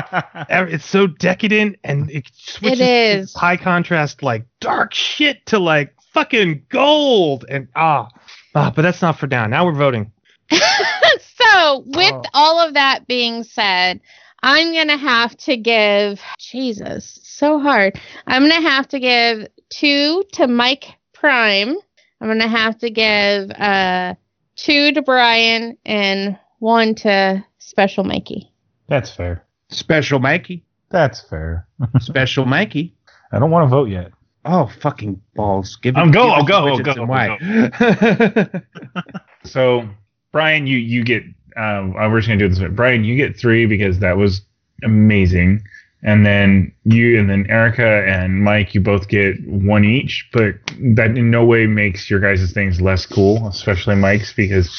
[0.50, 2.80] it's so decadent and it switches
[3.30, 3.34] is.
[3.34, 8.08] high contrast like dark shit to like fucking gold and ah
[8.54, 8.70] ah.
[8.74, 9.46] But that's not for now.
[9.46, 10.12] Now we're voting.
[10.50, 12.22] so, with Oh.
[12.34, 14.00] all of that being said,
[14.42, 18.00] I'm going to have to give, Jesus, so hard.
[18.26, 21.76] I'm going to have to give two to Mike Prime.
[22.20, 24.14] I'm going to have to give uh,
[24.56, 28.50] two to Brian and one to Special Mikey.
[28.88, 29.44] That's fair.
[29.68, 30.64] Special Mikey.
[30.90, 31.66] That's fair.
[32.00, 32.94] Special Mikey.
[33.32, 34.10] I don't want to vote yet.
[34.44, 35.76] Oh, fucking balls.
[35.76, 38.62] Give I'm it- go, give I'll us go, I'll widgets go, and why.
[39.44, 39.88] So,
[40.32, 41.22] Brian, you you get.
[41.56, 42.60] Um, uh, we're just gonna do this.
[42.72, 44.42] Brian, you get three because that was
[44.84, 45.62] amazing,
[46.02, 50.28] and then you and then Erica and Mike, you both get one each.
[50.32, 50.54] But
[50.94, 54.70] that in no way makes your guys' things less cool, especially Mike's, because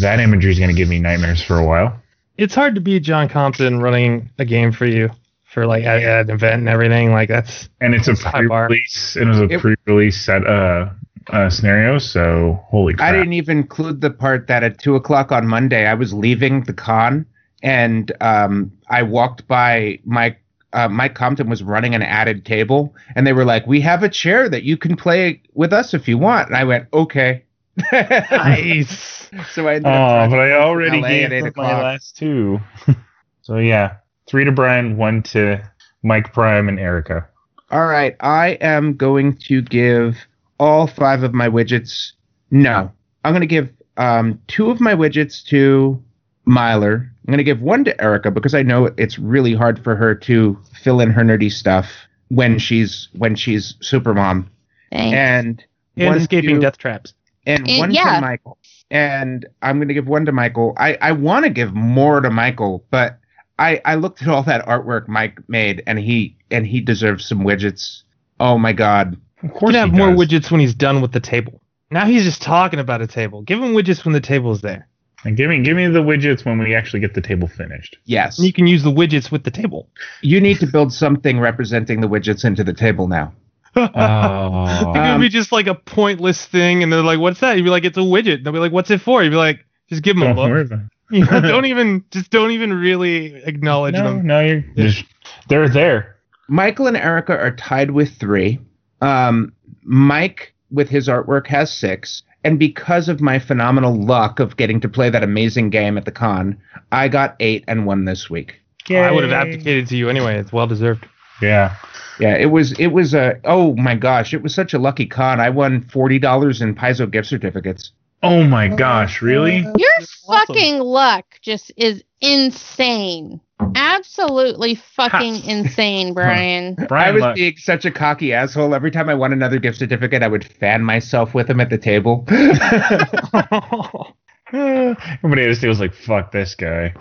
[0.00, 2.00] that imagery is gonna give me nightmares for a while.
[2.36, 5.10] It's hard to beat John Compton running a game for you
[5.54, 7.12] for like at, at an event and everything.
[7.12, 8.66] Like that's And it's a It's high bar.
[8.66, 9.16] pre-release.
[9.16, 10.90] It was a It- pre-release set uh,
[11.30, 11.98] uh scenario.
[11.98, 13.08] So holy crap!
[13.08, 16.64] I didn't even include the part that at two o'clock on Monday I was leaving
[16.64, 17.24] the con
[17.62, 20.40] and um, I walked by Mike.
[20.74, 24.08] Uh, Mike Compton was running an added table, and they were like, "We have a
[24.08, 27.44] chair that you can play with us if you want." And I went, "Okay."
[27.92, 29.30] nice.
[29.52, 32.60] so I ended Oh, but I already LA gave at eight up my last two.
[33.42, 35.62] so yeah, three to Brian, one to
[36.02, 37.26] Mike Prime and Erica.
[37.70, 40.16] All right, I am going to give
[40.60, 42.12] all five of my widgets.
[42.50, 42.90] No,
[43.24, 46.02] I'm going to give um, two of my widgets to
[46.44, 47.10] Myler.
[47.26, 50.14] I'm going to give one to Erica because I know it's really hard for her
[50.14, 51.90] to fill in her nerdy stuff
[52.28, 54.46] when she's when she's supermom.
[54.92, 55.16] Thanks.
[55.16, 55.64] And
[55.96, 57.14] And one escaping to- death traps.
[57.46, 58.16] and And- one yeah.
[58.16, 58.58] to Michael.
[58.90, 60.74] And I'm going to give one to Michael.
[60.76, 63.18] I, I want to give more to Michael, but
[63.58, 67.40] I, I looked at all that artwork Mike made, and he and he deserves some
[67.40, 68.02] widgets.
[68.40, 69.16] Oh my god!
[69.42, 71.60] Of course, can have he more widgets when he's done with the table.
[71.90, 73.42] Now he's just talking about a table.
[73.42, 74.88] Give him widgets when the table's there.
[75.24, 77.96] And give me give me the widgets when we actually get the table finished.
[78.04, 79.88] Yes, And you can use the widgets with the table.
[80.20, 83.32] you need to build something representing the widgets into the table now.
[83.76, 87.56] It Oh, could Um, be just like a pointless thing, and they're like, "What's that?"
[87.56, 89.64] You'd be like, "It's a widget." They'll be like, "What's it for?" You'd be like,
[89.88, 91.36] "Just give them a don't look." Worry about it.
[91.36, 94.26] You know, don't even, just don't even really acknowledge No, them.
[94.26, 95.04] no, you're just
[95.48, 96.16] they're there.
[96.48, 98.58] Michael and Erica are tied with three.
[99.00, 102.22] Um, Mike, with his artwork, has six.
[102.44, 106.12] And because of my phenomenal luck of getting to play that amazing game at the
[106.12, 106.58] con,
[106.92, 108.60] I got eight and won this week.
[108.90, 110.38] I would have abdicated to you anyway.
[110.38, 111.08] It's well deserved.
[111.40, 111.74] Yeah.
[112.20, 115.40] Yeah, it was it was a oh my gosh, it was such a lucky con.
[115.40, 117.92] I won forty dollars in Paizo gift certificates.
[118.24, 119.58] Oh my gosh, really?
[119.58, 120.46] Your awesome.
[120.46, 123.40] fucking luck just is insane.
[123.76, 126.74] Absolutely fucking insane, Brian.
[126.78, 128.74] I Brian, was luck- being such a cocky asshole.
[128.74, 131.78] Every time I won another gift certificate, I would fan myself with them at the
[131.78, 132.26] table.
[134.52, 136.94] everybody at this table was like, "Fuck this guy."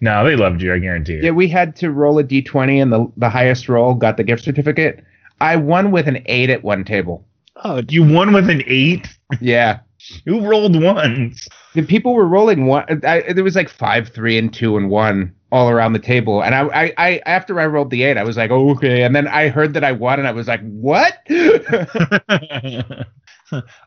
[0.00, 0.72] no, they loved you.
[0.74, 4.16] I guarantee yeah, we had to roll a d20, and the the highest roll got
[4.16, 5.04] the gift certificate.
[5.40, 7.26] I won with an eight at one table.
[7.64, 9.08] oh, You won with an eight.
[9.40, 9.80] Yeah,
[10.24, 11.48] You rolled ones.
[11.74, 13.04] the people were rolling one.
[13.04, 16.42] I, there was like five, three, and two, and one all around the table.
[16.42, 19.02] And I, I, I, after I rolled the eight, I was like, oh, okay.
[19.02, 21.18] And then I heard that I won, and I was like, what?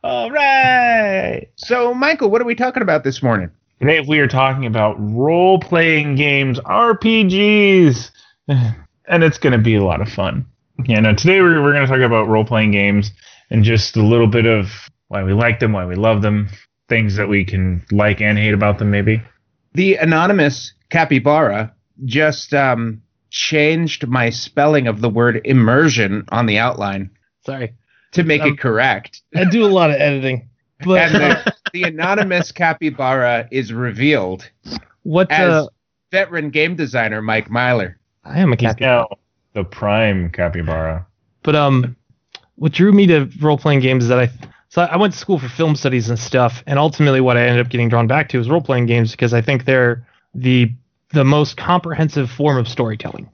[0.04, 1.50] All right.
[1.56, 3.52] so, Michael, what are we talking about this morning?
[3.80, 8.12] Today we are talking about role playing games, RPGs,
[8.48, 10.46] and it's going to be a lot of fun.
[10.86, 13.12] Yeah, no, today we're, we're going to talk about role playing games
[13.50, 16.50] and just a little bit of why we like them, why we love them,
[16.90, 19.22] things that we can like and hate about them, maybe.
[19.74, 21.74] The anonymous capybara
[22.06, 27.10] just um, changed my spelling of the word immersion on the outline
[27.46, 27.74] sorry.
[28.14, 29.22] to make Um, it correct.
[29.36, 30.50] I do a lot of editing.
[30.84, 34.50] But And the, the anonymous capybara is revealed
[35.04, 35.32] what?
[35.32, 35.68] as Uh,
[36.12, 37.98] veteran game designer Mike Myler.
[38.24, 38.80] I am a He's cat.
[38.82, 39.08] now
[39.54, 41.06] the prime capybara.
[41.44, 41.96] But um,
[42.56, 44.30] what drew me to role playing games is that I
[44.70, 47.66] so I went to school for film studies and stuff, and ultimately what I ended
[47.66, 50.72] up getting drawn back to is role playing games because I think they're the
[51.14, 53.30] the most comprehensive form of storytelling.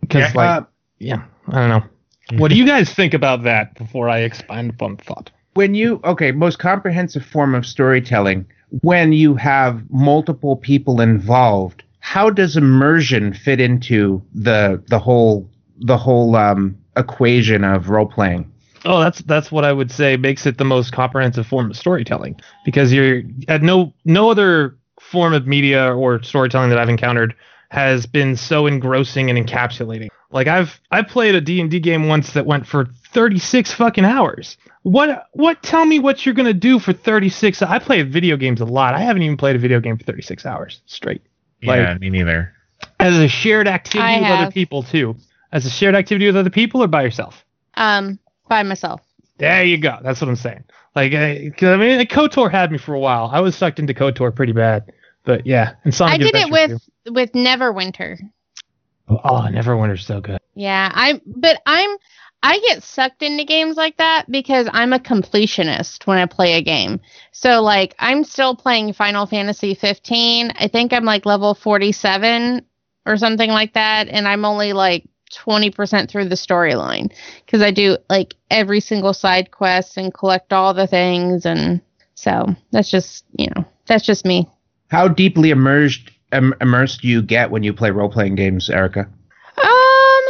[0.00, 0.40] Because Yeah.
[0.40, 0.66] like Uh,
[0.98, 2.38] yeah, I don't know.
[2.38, 5.30] What do you guys think about that before I expand upon thought?
[5.56, 8.46] when you okay most comprehensive form of storytelling
[8.82, 15.96] when you have multiple people involved how does immersion fit into the the whole the
[15.96, 18.50] whole um equation of role playing
[18.86, 22.40] Oh, that's that's what I would say makes it the most comprehensive form of storytelling
[22.64, 27.34] because you're at no no other form of media or storytelling that I've encountered
[27.70, 30.08] has been so engrossing and encapsulating.
[30.30, 34.56] Like I've I played a D&D game once that went for 36 fucking hours.
[34.82, 38.60] What what tell me what you're going to do for 36 I play video games
[38.60, 38.94] a lot.
[38.94, 41.22] I haven't even played a video game for 36 hours straight.
[41.60, 42.52] Yeah, me neither.
[43.00, 45.16] As a shared activity I with other people too.
[45.50, 47.44] As a shared activity with other people or by yourself?
[47.74, 49.00] Um, by myself.
[49.38, 49.98] There you go.
[50.02, 50.64] That's what I'm saying.
[50.94, 53.28] Like, I, I mean, KOTOR had me for a while.
[53.32, 54.92] I was sucked into KOTOR pretty bad.
[55.24, 58.18] But yeah, and Sonic I did it Adventure with with Neverwinter.
[59.08, 60.38] Oh, Neverwinter's so good.
[60.54, 61.90] Yeah, I but I'm
[62.42, 66.62] I get sucked into games like that because I'm a completionist when I play a
[66.62, 67.00] game.
[67.32, 70.52] So like I'm still playing Final Fantasy 15.
[70.56, 72.64] I think I'm like level 47
[73.04, 77.12] or something like that and I'm only like 20% through the storyline
[77.46, 81.80] cuz I do like every single side quest and collect all the things and
[82.14, 84.48] so that's just, you know, that's just me.
[84.88, 89.08] How deeply immersed im- immersed do you get when you play role playing games, Erica?
[89.62, 90.22] Um,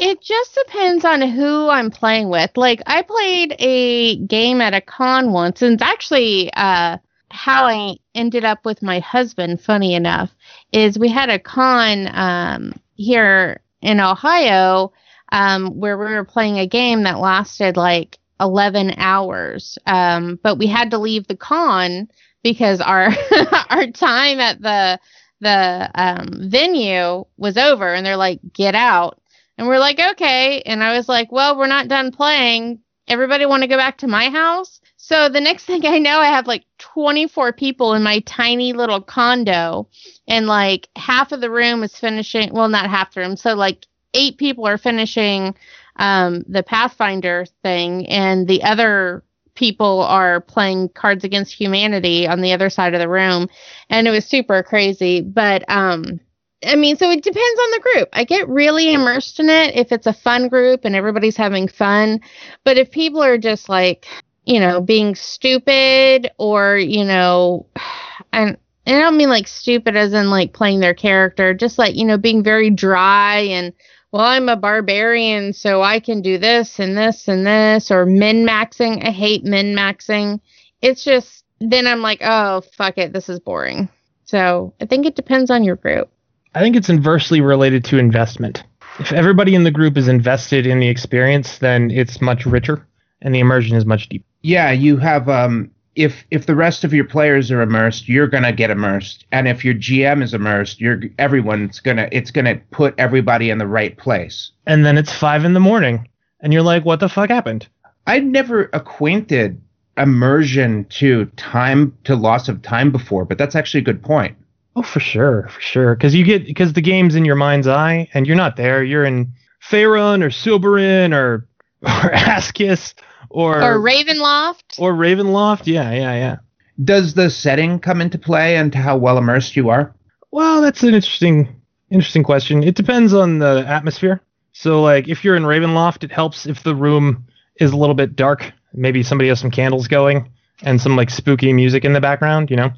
[0.00, 2.50] it just depends on who I'm playing with.
[2.56, 6.98] Like I played a game at a con once, and it's actually uh
[7.30, 9.60] how I ended up with my husband.
[9.60, 10.34] Funny enough,
[10.72, 14.92] is we had a con um here in Ohio
[15.30, 19.78] um where we were playing a game that lasted like 11 hours.
[19.86, 22.08] Um, but we had to leave the con
[22.42, 23.10] because our
[23.70, 24.98] our time at the
[25.40, 27.92] the um, venue was over.
[27.92, 29.20] And they're like get out.
[29.56, 30.62] And we're like okay.
[30.62, 32.80] And i was like well we're not done playing.
[33.06, 36.26] Everybody want to go back to my house so the next thing i know i
[36.26, 39.88] have like 24 people in my tiny little condo
[40.28, 43.86] and like half of the room is finishing well not half the room so like
[44.14, 45.54] eight people are finishing
[45.96, 52.52] um, the pathfinder thing and the other people are playing cards against humanity on the
[52.52, 53.48] other side of the room
[53.90, 56.20] and it was super crazy but um
[56.64, 58.08] i mean so it depends on the group.
[58.12, 62.20] I get really immersed in it if it's a fun group and everybody's having fun
[62.64, 64.06] but if people are just like
[64.48, 67.66] you know being stupid or you know
[68.32, 68.56] and
[68.88, 72.06] and I don't mean like stupid as in like playing their character, just like, you
[72.06, 73.74] know, being very dry and,
[74.12, 78.46] well, I'm a barbarian, so I can do this and this and this, or min
[78.46, 79.06] maxing.
[79.06, 80.40] I hate min maxing.
[80.80, 83.90] It's just, then I'm like, oh, fuck it, this is boring.
[84.24, 86.08] So I think it depends on your group.
[86.54, 88.64] I think it's inversely related to investment.
[88.98, 92.88] If everybody in the group is invested in the experience, then it's much richer
[93.20, 94.27] and the immersion is much deeper.
[94.48, 98.50] Yeah, you have um if if the rest of your players are immersed, you're gonna
[98.50, 99.26] get immersed.
[99.30, 103.66] And if your GM is immersed, you're everyone's gonna it's gonna put everybody in the
[103.66, 104.52] right place.
[104.64, 106.08] And then it's five in the morning
[106.40, 107.68] and you're like, what the fuck happened?
[108.06, 109.60] I'd never acquainted
[109.98, 114.34] immersion to time to loss of time before, but that's actually a good point.
[114.76, 115.94] Oh, for sure, for sure.
[115.94, 118.82] Because you get because the game's in your mind's eye, and you're not there.
[118.82, 119.30] You're in
[119.62, 121.46] Faerun or Silberin or
[121.82, 122.94] or Askis
[123.30, 124.78] or Or Ravenloft.
[124.78, 125.66] or Ravenloft.
[125.66, 126.36] Yeah, yeah, yeah.
[126.82, 129.94] Does the setting come into play and how well immersed you are?
[130.30, 131.60] Well, that's an interesting
[131.90, 132.62] interesting question.
[132.62, 134.20] It depends on the atmosphere.
[134.52, 137.26] So, like, if you're in Ravenloft, it helps if the room
[137.60, 138.52] is a little bit dark.
[138.74, 140.30] Maybe somebody has some candles going
[140.62, 142.70] and some like spooky music in the background, you know.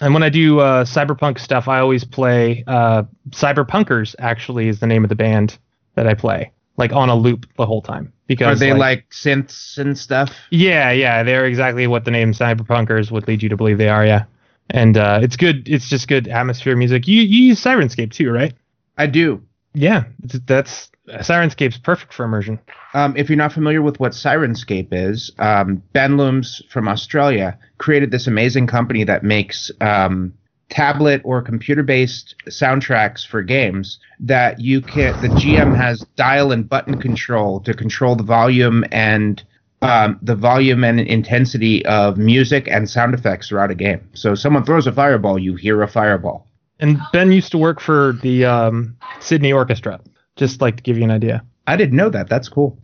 [0.00, 4.14] And when I do uh, cyberpunk stuff, I always play uh, Cyberpunkers.
[4.18, 5.58] Actually, is the name of the band
[5.94, 8.12] that I play, like on a loop the whole time.
[8.26, 10.34] Because Are they like, synths and stuff?
[10.50, 14.04] yeah, yeah, they're exactly what the name Cyberpunkers would lead you to believe they are.
[14.04, 14.24] Yeah,
[14.70, 15.68] and uh, it's good.
[15.68, 17.06] It's just good atmosphere music.
[17.06, 18.52] You you use Syrinscape too, right?
[18.98, 19.42] I do.
[19.74, 22.58] Yeah, it's, that's Syrinscape's perfect for immersion.
[22.94, 28.10] Um, if you're not familiar with what Syrinscape is, um, Ben Loomes from Australia created
[28.10, 30.32] this amazing company that makes um,
[30.68, 35.20] tablet or computer-based soundtracks for games that you can.
[35.22, 39.42] The GM has dial and button control to control the volume and
[39.82, 44.08] um, the volume and intensity of music and sound effects throughout a game.
[44.14, 46.48] So, someone throws a fireball, you hear a fireball.
[46.80, 50.00] And Ben used to work for the um, Sydney Orchestra.
[50.36, 51.42] Just like to give you an idea.
[51.66, 52.28] I didn't know that.
[52.28, 52.78] That's cool.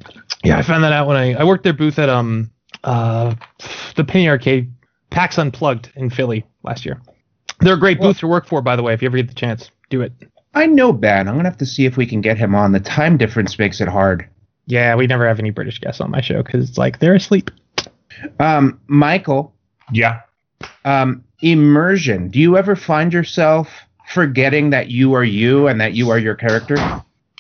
[0.45, 2.51] Yeah, I found that out when I, I worked their booth at um
[2.85, 3.35] uh
[3.95, 4.73] the Penny Arcade
[5.11, 7.01] PAX Unplugged in Philly last year.
[7.63, 8.93] They're a great Well- booth to work for, by the way.
[8.95, 10.13] If you ever get the chance, do it.
[10.55, 11.29] I know Ben.
[11.29, 12.73] I'm gonna have to see if we can get him on.
[12.73, 14.27] The time difference makes it hard.
[14.67, 17.51] Yeah, we never have any British guests on my show because it's like they're asleep.
[18.39, 19.55] Um, Michael,
[19.91, 20.21] Yeah.
[20.85, 22.29] um, immersion.
[22.29, 23.69] Do you ever find yourself
[24.09, 26.77] forgetting that you are you and that you are your character?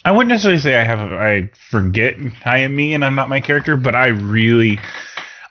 [0.04, 1.12] I wouldn't necessarily say I have.
[1.12, 4.80] I forget I am me and I'm not my character, but I really,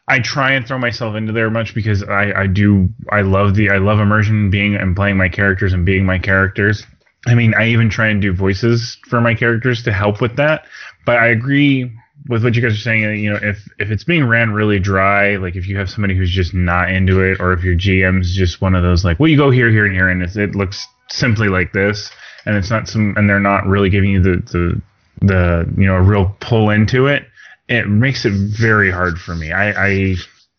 [0.08, 3.70] I try and throw myself into there much because I, I do I love the
[3.70, 6.86] I love immersion being and playing my characters and being my characters.
[7.28, 10.66] I mean, I even try and do voices for my characters to help with that.
[11.06, 11.92] But I agree
[12.28, 13.24] with what you guys are saying.
[13.24, 16.32] You know, if if it's being ran really dry, like if you have somebody who's
[16.32, 19.38] just not into it, or if your GM's just one of those like, well, you
[19.38, 22.10] go here, here, and here, and it, it looks simply like this,
[22.46, 24.82] and it's not some, and they're not really giving you the the
[25.22, 27.28] the you know a real pull into it
[27.72, 29.52] it makes it very hard for me.
[29.52, 30.16] I, I,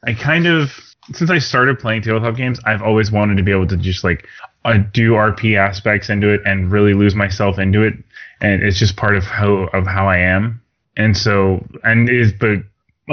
[0.07, 0.71] I kind of
[1.13, 4.27] since I started playing tabletop games, I've always wanted to be able to just like
[4.65, 7.95] uh, do RP aspects into it and really lose myself into it,
[8.41, 10.61] and it's just part of how of how I am.
[10.97, 12.59] And so, and is but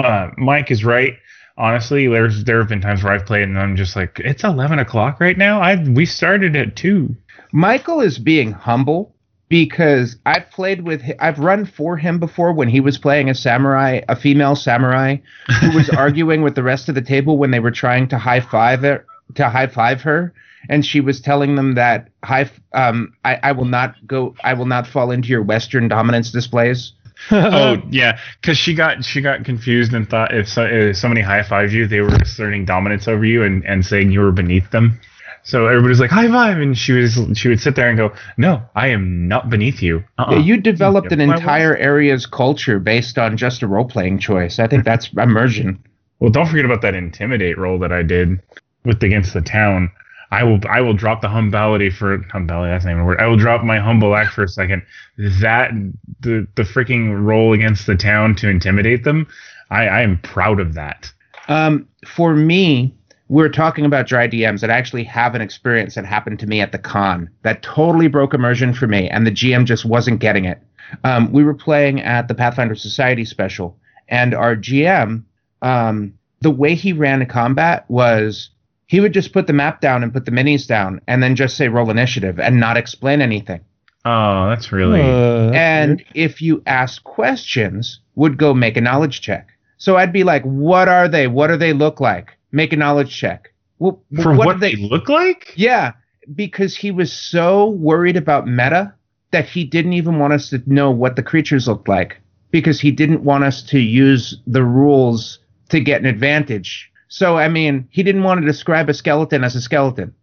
[0.01, 1.15] uh, Mike is right.
[1.57, 4.79] Honestly, there's there have been times where I've played and I'm just like, it's eleven
[4.79, 5.61] o'clock right now.
[5.61, 7.15] I we started at two.
[7.51, 9.13] Michael is being humble
[9.49, 13.35] because I've played with hi- I've run for him before when he was playing a
[13.35, 15.17] samurai, a female samurai
[15.59, 18.39] who was arguing with the rest of the table when they were trying to high
[18.39, 20.33] five her, to high five her
[20.67, 24.65] and she was telling them that high um I, I will not go I will
[24.65, 26.93] not fall into your western dominance displays.
[27.31, 31.41] oh yeah, because she got she got confused and thought if, so, if somebody high
[31.41, 34.99] fived you, they were asserting dominance over you and, and saying you were beneath them.
[35.43, 38.13] So everybody was like high five, and she was she would sit there and go,
[38.37, 40.39] "No, I am not beneath you." Uh-uh.
[40.39, 44.59] You developed an Yeah, entire area's culture based on just a role playing choice.
[44.59, 45.83] I think that's immersion.
[46.19, 48.39] Well, don't forget about that intimidate role that I did
[48.83, 49.91] with against the town.
[50.31, 52.71] I will I will drop the humbality for humbality.
[52.71, 53.19] That's not even a word.
[53.19, 54.83] I will drop my humble act for a second.
[55.17, 55.71] That
[56.19, 59.27] the the freaking roll against the town to intimidate them.
[59.71, 61.11] I I am proud of that.
[61.47, 62.93] Um, for me,
[63.29, 66.71] we're talking about dry DMs that actually have an experience that happened to me at
[66.71, 70.59] the con that totally broke immersion for me, and the GM just wasn't getting it.
[71.03, 73.77] Um, we were playing at the Pathfinder Society special,
[74.07, 75.23] and our GM,
[75.61, 78.49] um, the way he ran a combat was
[78.87, 81.55] he would just put the map down and put the minis down, and then just
[81.55, 83.61] say roll initiative and not explain anything.
[84.05, 89.49] Oh, that's really Uh, and if you ask questions, would go make a knowledge check.
[89.77, 91.27] So I'd be like, "What are they?
[91.27, 93.53] What do they look like?" Make a knowledge check.
[93.77, 95.53] Well, for what, do they look like.
[95.55, 95.93] Yeah,
[96.35, 98.93] because he was so worried about meta
[99.31, 102.17] that he didn't even want us to know what the creatures looked like
[102.51, 105.39] because he didn't want us to use the rules
[105.69, 106.91] to get an advantage.
[107.07, 110.13] So I mean, he didn't want to describe a skeleton as a skeleton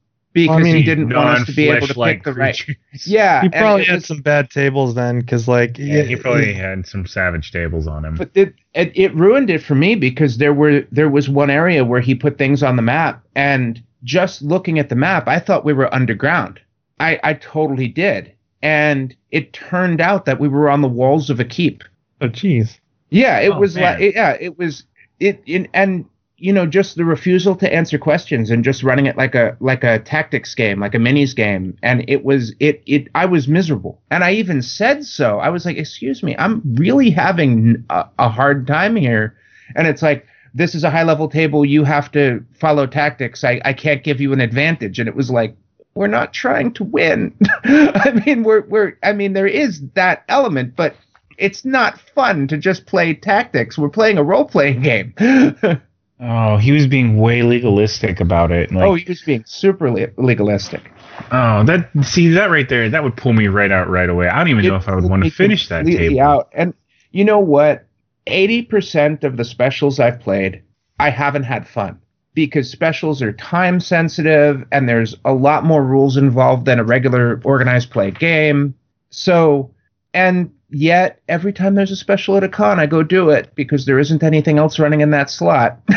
[0.42, 2.60] because mean, he didn't want us to be able to pick the right.
[3.06, 6.86] Yeah, he probably had was- some bad tables then, because like Yeah, he probably had
[6.86, 8.14] some savage tables on him.
[8.16, 11.84] but it, it it ruined it for me because there were there was one area
[11.84, 15.64] where he put things on the map and just looking at the map i thought
[15.64, 16.60] we were underground
[17.00, 18.32] i i totally did
[18.62, 21.82] and it turned out that we were on the walls of a keep
[22.20, 22.78] oh jeez.
[23.10, 23.98] yeah it Oh, was man.
[24.00, 24.84] like yeah it was
[25.18, 26.04] it in and
[26.38, 29.82] you know just the refusal to answer questions and just running it like a like
[29.84, 31.76] a tactics game like a minis game.
[31.82, 34.00] And it was it it i was miserable.
[34.10, 35.38] And i even said so.
[35.38, 39.36] I was like excuse me i'm really having a, a hard time here.
[39.74, 41.64] And it's like this is a high level table.
[41.64, 43.42] You have to follow tactics.
[43.42, 44.98] I i can't give you an advantage.
[44.98, 45.56] And it was like
[45.94, 47.34] we're not trying to win.
[47.64, 50.96] I mean we're we're i mean there is that element but
[51.38, 53.76] it's not fun to just play tactics.
[53.76, 55.14] We're playing a role playing game
[56.18, 58.72] Oh, he was being way legalistic about it.
[58.72, 60.90] Like, oh he was being super le- legalistic
[61.32, 64.28] oh, that see that right there, that would pull me right out right away.
[64.28, 66.20] I don't even know if I would want to finish that completely table.
[66.20, 66.74] out and
[67.10, 67.86] you know what
[68.26, 70.62] 80% of the specials i've played
[70.98, 71.98] i haven't had fun
[72.34, 77.40] because specials are time sensitive and there's a lot more rules involved than a regular
[77.44, 78.74] organized play game
[79.10, 79.70] so
[80.12, 83.86] and yet every time there's a special at a con i go do it because
[83.86, 85.80] there isn't anything else running in that slot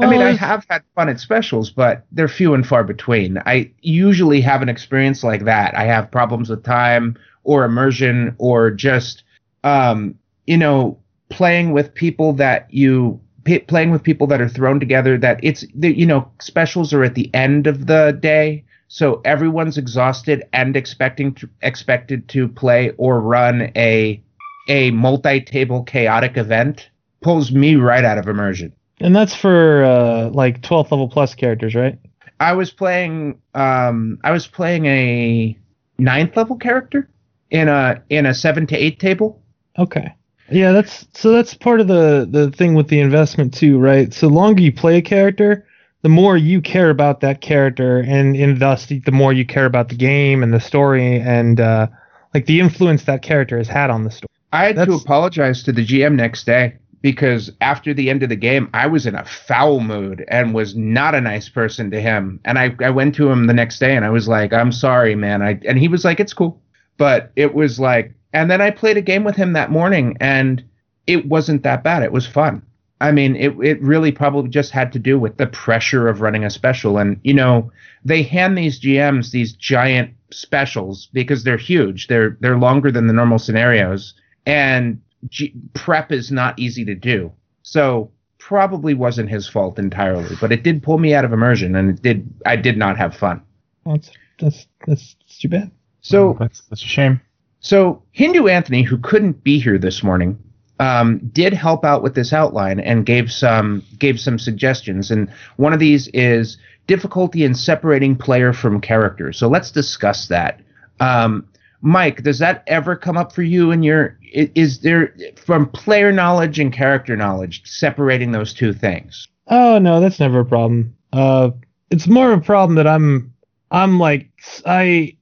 [0.00, 3.38] I mean, I have had fun at specials, but they're few and far between.
[3.46, 5.76] I usually have an experience like that.
[5.76, 9.24] I have problems with time or immersion or just,
[9.64, 10.98] um, you know,
[11.28, 15.18] playing with people that you p- playing with people that are thrown together.
[15.18, 20.44] That it's you know specials are at the end of the day, so everyone's exhausted
[20.52, 24.22] and expecting to, expected to play or run a
[24.68, 26.90] a multi-table chaotic event
[27.22, 28.70] pulls me right out of immersion.
[29.00, 31.98] and that's for uh, like 12th level plus characters, right?
[32.38, 35.56] I was playing um I was playing a
[35.96, 37.08] ninth level character
[37.50, 39.40] in a in a seven to eight table.
[39.78, 40.14] Okay.
[40.50, 44.12] Yeah, that's so that's part of the the thing with the investment too, right?
[44.12, 45.66] So longer you play a character,
[46.02, 49.66] the more you care about that character, and, and thus the the more you care
[49.66, 51.86] about the game and the story and uh,
[52.34, 54.28] like the influence that character has had on the story.
[54.52, 58.36] I had to apologize to the GM next day because after the end of the
[58.36, 62.40] game, I was in a foul mood and was not a nice person to him.
[62.44, 65.14] And I, I went to him the next day and I was like, I'm sorry,
[65.14, 65.42] man.
[65.42, 66.62] I, and he was like, it's cool.
[66.98, 70.62] But it was like, and then I played a game with him that morning and
[71.06, 72.02] it wasn't that bad.
[72.02, 72.62] It was fun.
[73.02, 76.44] I mean, it, it really probably just had to do with the pressure of running
[76.44, 76.98] a special.
[76.98, 77.70] And, you know,
[78.04, 82.06] they hand these GMs these giant specials because they're huge.
[82.06, 84.14] They're, they're longer than the normal scenarios.
[84.46, 87.32] And G- prep is not easy to do.
[87.62, 91.90] So probably wasn't his fault entirely, but it did pull me out of immersion, and
[91.90, 92.28] it did.
[92.44, 93.40] I did not have fun.
[93.86, 95.70] That's that's that's, that's too bad.
[96.00, 97.20] So that's that's a shame.
[97.60, 100.41] so Hindu Anthony, who couldn't be here this morning,
[100.82, 105.12] um, did help out with this outline and gave some gave some suggestions.
[105.12, 106.58] And one of these is
[106.88, 109.32] difficulty in separating player from character.
[109.32, 110.60] So let's discuss that.
[110.98, 111.46] Um,
[111.82, 116.58] Mike, does that ever come up for you in your is there from player knowledge
[116.58, 119.28] and character knowledge separating those two things?
[119.46, 120.96] Oh no, that's never a problem.
[121.12, 121.50] Uh,
[121.90, 123.32] it's more of a problem that I'm,
[123.70, 124.30] I'm like,
[124.66, 125.16] I,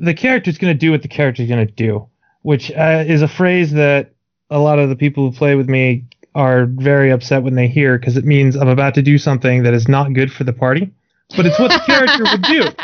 [0.00, 2.08] the character's gonna do what the character's gonna do,
[2.42, 4.11] which uh, is a phrase that
[4.52, 7.98] a lot of the people who play with me are very upset when they hear
[7.98, 10.90] because it means I'm about to do something that is not good for the party,
[11.36, 12.64] but it's what the character would do.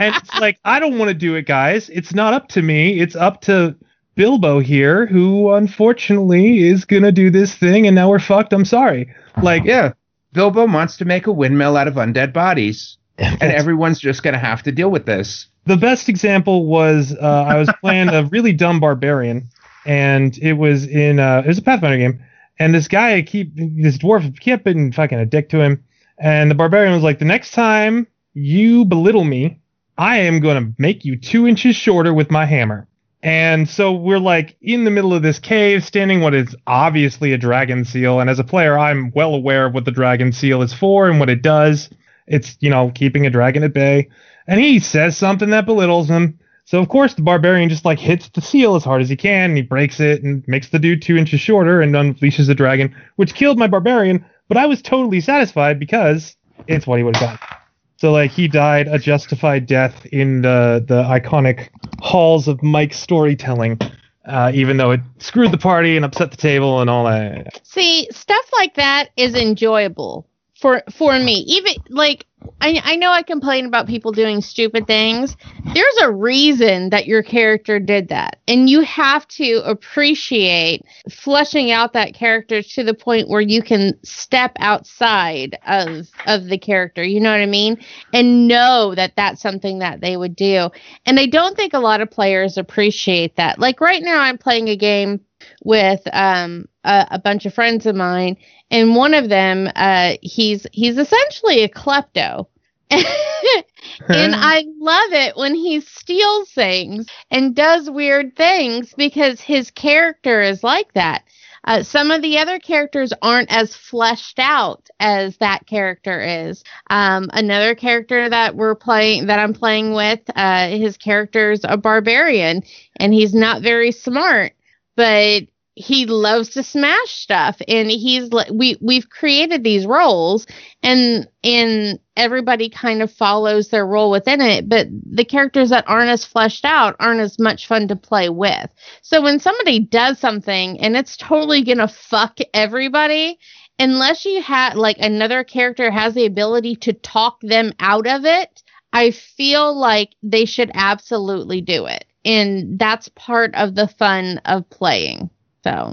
[0.00, 1.90] And it's like, I don't want to do it, guys.
[1.90, 3.00] It's not up to me.
[3.00, 3.74] It's up to
[4.14, 8.52] Bilbo here, who unfortunately is gonna do this thing, and now we're fucked.
[8.54, 9.12] I'm sorry.
[9.42, 9.92] Like, Yeah.
[10.32, 14.38] Bilbo wants to make a windmill out of undead bodies, and everyone's just going to
[14.40, 15.48] have to deal with this.
[15.66, 19.48] the best example was uh, I was playing a really dumb barbarian,
[19.86, 22.24] and it was in uh, it was a Pathfinder game,
[22.58, 25.84] and this guy keep this dwarf kept being fucking a dick to him,
[26.18, 29.60] and the barbarian was like, the next time you belittle me,
[29.98, 32.86] I am gonna make you two inches shorter with my hammer.
[33.22, 37.38] And so we're like in the middle of this cave, standing what is obviously a
[37.38, 38.18] dragon seal.
[38.18, 41.20] And as a player, I'm well aware of what the dragon seal is for and
[41.20, 41.90] what it does.
[42.26, 44.08] It's, you know, keeping a dragon at bay.
[44.46, 46.38] And he says something that belittles him.
[46.70, 49.50] So of course the barbarian just like hits the seal as hard as he can,
[49.50, 52.94] and he breaks it and makes the dude two inches shorter and unleashes the dragon,
[53.16, 54.24] which killed my barbarian.
[54.46, 56.36] But I was totally satisfied because
[56.68, 57.48] it's what he would have done.
[57.96, 63.76] So like he died a justified death in the the iconic halls of Mike's storytelling,
[64.24, 67.60] uh, even though it screwed the party and upset the table and all that.
[67.64, 71.40] See, stuff like that is enjoyable for for me.
[71.48, 72.26] Even like
[72.60, 75.36] I I know I complain about people doing stupid things.
[75.74, 78.40] There's a reason that your character did that.
[78.48, 83.98] And you have to appreciate fleshing out that character to the point where you can
[84.02, 87.82] step outside of of the character, you know what I mean?
[88.12, 90.70] And know that that's something that they would do.
[91.06, 93.58] And I don't think a lot of players appreciate that.
[93.58, 95.20] Like right now I'm playing a game
[95.64, 98.36] with um a, a bunch of friends of mine
[98.70, 102.46] and one of them uh he's he's essentially a klepto
[102.90, 110.40] and I love it when he steals things and does weird things because his character
[110.40, 111.22] is like that.
[111.64, 116.64] Uh, some of the other characters aren't as fleshed out as that character is.
[116.88, 122.62] Um, another character that we're playing, that I'm playing with, uh, his character's a barbarian,
[122.96, 124.52] and he's not very smart,
[124.96, 125.42] but
[125.80, 130.46] he loves to smash stuff and he's like we we've created these roles
[130.82, 136.10] and and everybody kind of follows their role within it but the characters that aren't
[136.10, 138.70] as fleshed out aren't as much fun to play with.
[139.00, 143.38] So when somebody does something and it's totally gonna fuck everybody
[143.78, 148.62] unless you had like another character has the ability to talk them out of it
[148.92, 152.04] i feel like they should absolutely do it.
[152.24, 155.30] And that's part of the fun of playing
[155.64, 155.92] so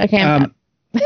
[0.00, 0.54] okay I'm Um,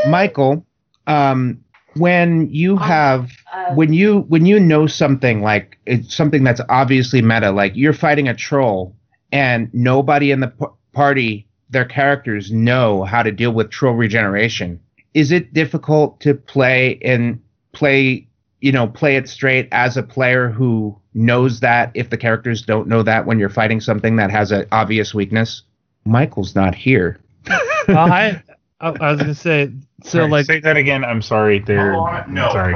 [0.09, 0.65] Michael,
[1.07, 1.63] um,
[1.95, 3.31] when you have
[3.75, 8.27] when you when you know something like it's something that's obviously meta, like you're fighting
[8.27, 8.95] a troll
[9.31, 14.79] and nobody in the p- party, their characters know how to deal with troll regeneration.
[15.13, 17.39] Is it difficult to play and
[17.73, 18.27] play,
[18.61, 22.87] you know, play it straight as a player who knows that if the characters don't
[22.87, 25.63] know that when you're fighting something that has an obvious weakness?
[26.05, 27.19] Michael's not here.
[27.49, 28.43] Uh, I,
[28.79, 29.71] I I was gonna say
[30.03, 31.03] so Sorry, like say that again.
[31.03, 31.59] I'm sorry.
[31.59, 31.93] There.
[32.27, 32.49] no.
[32.51, 32.75] Sorry.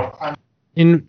[0.75, 1.07] in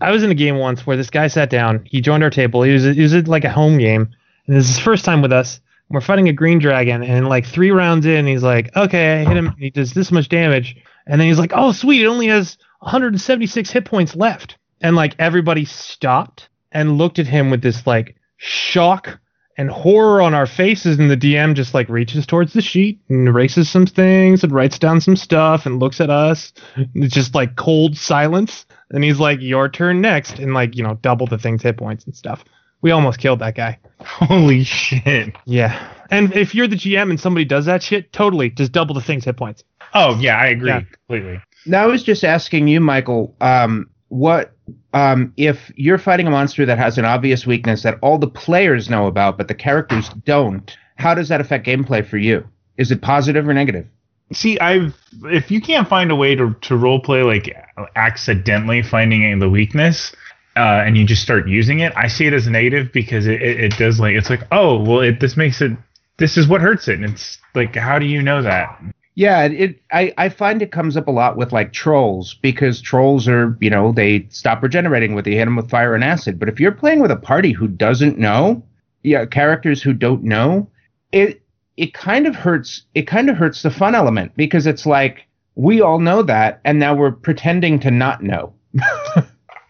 [0.00, 1.84] I was in a game once where this guy sat down.
[1.84, 2.62] He joined our table.
[2.62, 4.08] He was he was like a home game,
[4.46, 5.60] and this is his first time with us.
[5.88, 9.36] We're fighting a green dragon, and like three rounds in, he's like, "Okay, I hit
[9.36, 9.54] him.
[9.58, 10.76] He does this much damage."
[11.06, 12.02] And then he's like, "Oh, sweet!
[12.02, 17.50] It only has 176 hit points left." And like everybody stopped and looked at him
[17.50, 19.18] with this like shock
[19.60, 23.28] and horror on our faces, and the DM just like reaches towards the sheet and
[23.28, 26.54] erases some things and writes down some stuff and looks at us.
[26.94, 30.94] It's just like cold silence, and he's like, "Your turn next," and like you know
[31.02, 32.42] double the thing's hit points and stuff.
[32.80, 33.78] We almost killed that guy.
[34.00, 35.34] Holy shit.
[35.44, 35.78] Yeah,
[36.10, 39.26] and if you're the GM and somebody does that shit, totally just double the thing's
[39.26, 39.62] hit points.
[39.92, 40.80] Oh yeah, I agree Yeah.
[41.06, 41.42] completely.
[41.66, 44.54] Now I was just asking you, Michael, um, what
[44.92, 48.90] um, if you're fighting a monster that has an obvious weakness that all the players
[48.90, 50.76] know about, but the characters don't?
[50.96, 52.46] How does that affect gameplay for you?
[52.76, 53.86] Is it positive or negative?
[54.32, 54.94] See, I've
[55.24, 57.54] if you can't find a way to to role play like
[57.96, 60.14] accidentally finding the weakness,
[60.56, 63.60] uh, and you just start using it, I see it as negative because it, it,
[63.60, 65.72] it does like it's like oh well it this makes it
[66.18, 68.80] this is what hurts it and it's like how do you know that?
[69.20, 69.82] Yeah, it.
[69.92, 73.68] I, I find it comes up a lot with like trolls because trolls are you
[73.68, 76.38] know they stop regenerating with you hit them with fire and acid.
[76.38, 78.64] But if you're playing with a party who doesn't know,
[79.02, 80.70] yeah, characters who don't know,
[81.12, 81.42] it
[81.76, 82.86] it kind of hurts.
[82.94, 86.78] It kind of hurts the fun element because it's like we all know that, and
[86.78, 88.54] now we're pretending to not know.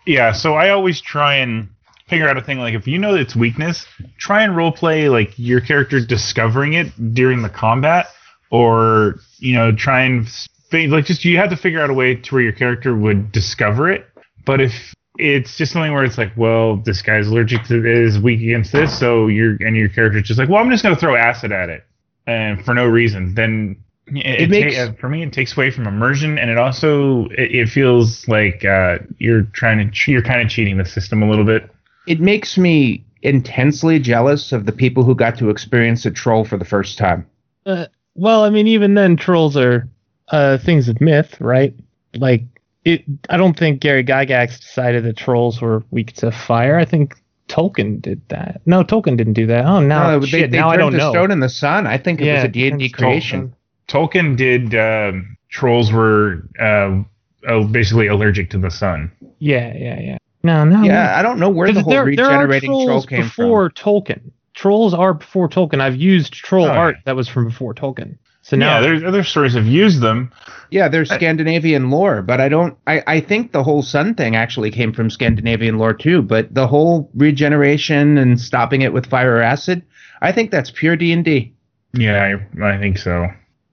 [0.07, 1.69] Yeah, so I always try and
[2.09, 3.87] figure out a thing like if you know its weakness,
[4.19, 8.07] try and role play like your character discovering it during the combat,
[8.51, 10.29] or you know try and
[10.71, 13.33] fi- like just you have to figure out a way to where your character would
[13.33, 14.07] discover it.
[14.45, 18.41] But if it's just something where it's like, well, this guy's allergic to this, weak
[18.41, 21.53] against this, so you're and your character's just like, well, I'm just gonna throw acid
[21.53, 21.85] at it,
[22.27, 23.77] and for no reason, then
[24.07, 26.59] it, It it makes- ta- uh, for me it takes away from immersion, and it
[26.59, 30.85] also it, it feels like uh, you're trying to ch- you're kind of cheating the
[30.85, 31.71] system a little bit.
[32.09, 36.57] It makes me intensely jealous of the people who got to experience a troll for
[36.57, 37.27] the first time.
[37.67, 39.89] Uh, well, I mean, even then, trolls are
[40.29, 41.75] uh, things of myth, right?
[42.15, 42.43] Like,
[42.85, 43.05] it.
[43.29, 46.77] I don't think Gary Gygax decided that trolls were weak to fire.
[46.77, 47.15] I think
[47.49, 48.61] Tolkien did that.
[48.65, 49.65] No, Tolkien didn't do that.
[49.67, 50.51] Oh, now No, shit.
[50.51, 51.11] they, they now I don't to know.
[51.13, 51.87] stone in the sun.
[51.87, 53.55] I think it was a D&D creation.
[53.89, 54.37] Tolkien.
[54.37, 57.03] Tolkien did um, trolls were uh,
[57.47, 59.11] uh, basically allergic to the sun.
[59.41, 60.19] Yeah, yeah, yeah.
[60.43, 60.83] No, no.
[60.83, 63.69] Yeah, I don't know where the whole there, there are regenerating troll trolls came before
[63.71, 64.31] Tolkien.
[64.55, 65.81] Trolls are before Tolkien.
[65.81, 67.03] I've used troll Oh, art yeah.
[67.07, 68.19] that was from before Tolkien.
[68.43, 70.33] So now, yeah, there's other stories have used them.
[70.45, 70.55] from.
[70.71, 72.77] Yeah, there's Scandinavian lore, but I don't.
[72.87, 76.23] I, I think the whole sun thing actually came from Scandinavian lore too.
[76.23, 79.83] But the whole regeneration and stopping it with fire or acid,
[80.23, 81.53] I think that's pure D and D.
[81.93, 83.27] Yeah, I, I think so.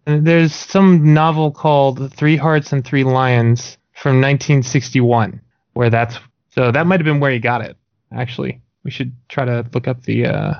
[0.05, 5.39] There's some novel called Three Hearts and Three Lions from 1961,
[5.73, 6.17] where that's
[6.49, 7.77] so that might have been where he got it.
[8.11, 10.53] Actually, we should try to look up the uh,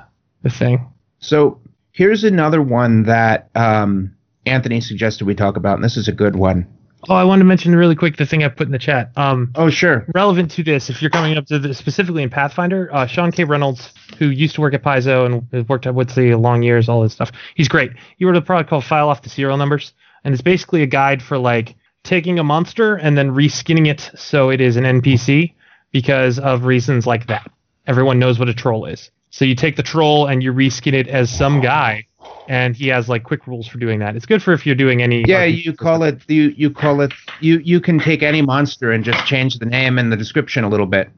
[0.47, 0.91] the thing.
[1.19, 1.59] So
[1.91, 6.35] here's another one that um, Anthony suggested we talk about, and this is a good
[6.35, 6.67] one.
[7.09, 9.11] Oh, I wanted to mention really quick the thing I put in the chat.
[9.15, 10.05] Um, Oh, sure.
[10.15, 13.43] relevant to this, if you're coming up to this specifically in Pathfinder, uh, Sean K.
[13.43, 17.13] Reynolds, who used to work at Paizo and worked at Woodsley long years, all this
[17.13, 17.91] stuff, he's great.
[18.17, 19.93] He wrote a product called File Off the Serial Numbers,
[20.23, 24.49] and it's basically a guide for like taking a monster and then reskinning it so
[24.49, 25.53] it is an NPC
[25.91, 27.49] because of reasons like that.
[27.85, 29.11] Everyone knows what a troll is.
[29.29, 32.05] So you take the troll and you reskin it as some guy,
[32.47, 34.15] and he has like quick rules for doing that.
[34.15, 35.23] It's good for if you're doing any.
[35.27, 36.23] Yeah, RPG you call stuff.
[36.27, 37.11] it you you call it
[37.41, 40.69] you you can take any monster and just change the name and the description a
[40.69, 41.09] little bit.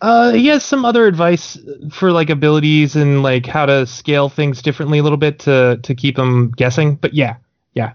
[0.00, 1.56] Uh, he has some other advice
[1.92, 5.94] for like abilities and like how to scale things differently a little bit to to
[5.94, 6.96] keep them guessing.
[6.96, 7.36] But yeah,
[7.74, 7.92] yeah,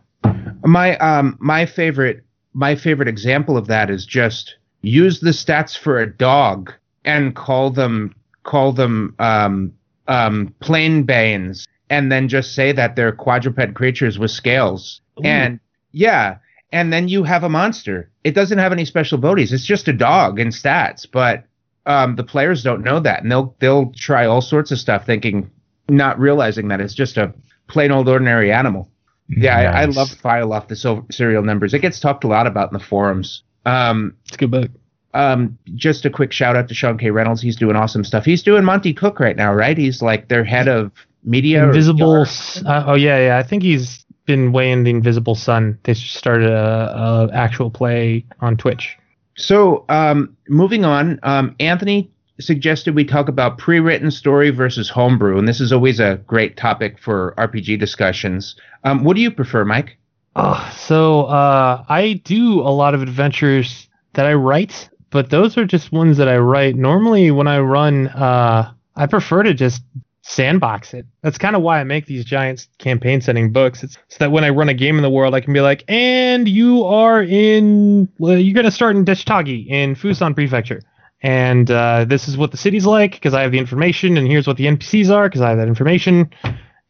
[0.63, 5.99] My um my favorite my favorite example of that is just use the stats for
[5.99, 6.71] a dog
[7.03, 8.15] and call them
[8.47, 9.73] call them um
[10.07, 15.01] um plain banes and then just say that they're quadruped creatures with scales.
[15.23, 15.59] And
[15.91, 16.37] yeah,
[16.71, 18.09] and then you have a monster.
[18.23, 19.53] It doesn't have any special abilities.
[19.53, 21.43] It's just a dog in stats, but
[21.85, 25.51] um the players don't know that and they'll they'll try all sorts of stuff thinking
[25.89, 27.33] not realizing that it's just a
[27.67, 28.89] plain old ordinary animal.
[29.29, 31.73] Yeah, I, I love File Off the Sil- Serial Numbers.
[31.73, 33.43] It gets talked a lot about in the forums.
[33.65, 34.71] Um, it's a good book.
[35.13, 37.09] Um, just a quick shout out to Sean K.
[37.11, 37.41] Reynolds.
[37.41, 38.25] He's doing awesome stuff.
[38.25, 39.77] He's doing Monte Cook right now, right?
[39.77, 40.91] He's like their head of
[41.23, 41.63] media.
[41.65, 42.25] Invisible.
[42.65, 43.37] Uh, oh yeah, yeah.
[43.37, 45.79] I think he's been way in the Invisible Sun.
[45.83, 48.97] They just started a, a actual play on Twitch.
[49.35, 55.47] So, um, moving on, um, Anthony suggested we talk about pre-written story versus homebrew, and
[55.47, 58.55] this is always a great topic for RPG discussions.
[58.83, 59.97] Um, what do you prefer, Mike?
[60.35, 65.65] Oh, so uh, I do a lot of adventures that I write, but those are
[65.65, 66.75] just ones that I write.
[66.75, 69.83] Normally, when I run, uh, I prefer to just
[70.27, 71.05] sandbox it.
[71.21, 73.83] That's kind of why I make these giant campaign setting books.
[73.83, 75.83] It's so that when I run a game in the world, I can be like,
[75.87, 80.81] and you are in, well, you're gonna start in Deshtagi in Fusan Prefecture,
[81.21, 84.47] and uh, this is what the city's like because I have the information, and here's
[84.47, 86.29] what the NPCs are because I have that information,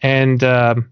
[0.01, 0.89] and um,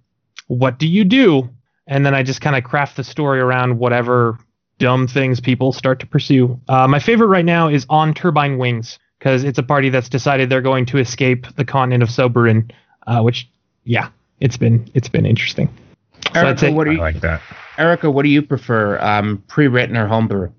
[0.47, 1.49] what do you do?
[1.87, 4.39] And then I just kind of craft the story around whatever
[4.77, 6.59] dumb things people start to pursue.
[6.67, 10.49] Uh, my favorite right now is On Turbine Wings because it's a party that's decided
[10.49, 12.71] they're going to escape the continent of Soberin,
[13.07, 13.49] uh, which,
[13.83, 14.09] yeah,
[14.39, 15.69] it's been it's been interesting.
[16.33, 17.41] So Erica, say- what do I you, like that.
[17.77, 20.51] Erica, what do you prefer, um, pre-written or homebrew?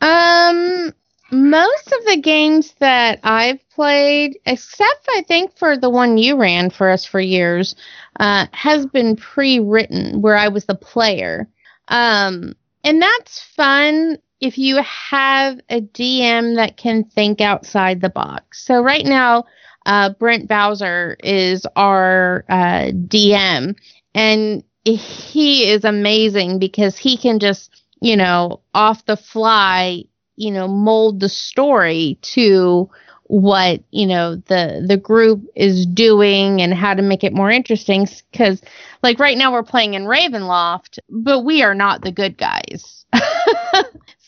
[0.00, 0.92] Um,
[1.30, 6.70] most of the games that I've played, except I think for the one you ran
[6.70, 7.74] for us for years,
[8.20, 11.48] uh, has been pre-written where I was the player.
[11.88, 12.54] Um,
[12.84, 18.64] and that's fun if you have a DM that can think outside the box.
[18.64, 19.44] So right now,
[19.86, 23.76] uh, Brent Bowser is our uh, DM,
[24.14, 30.04] and he is amazing because he can just, you know, off the fly,
[30.36, 32.90] you know, mold the story to
[33.32, 38.06] what you know the the group is doing and how to make it more interesting
[38.30, 38.60] because
[39.02, 43.06] like right now we're playing in ravenloft but we are not the good guys.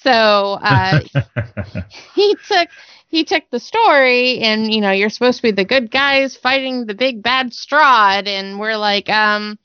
[0.05, 1.01] So uh
[2.15, 2.69] he took
[3.09, 6.85] he took the story and you know you're supposed to be the good guys fighting
[6.85, 9.59] the big bad Strahd and we're like um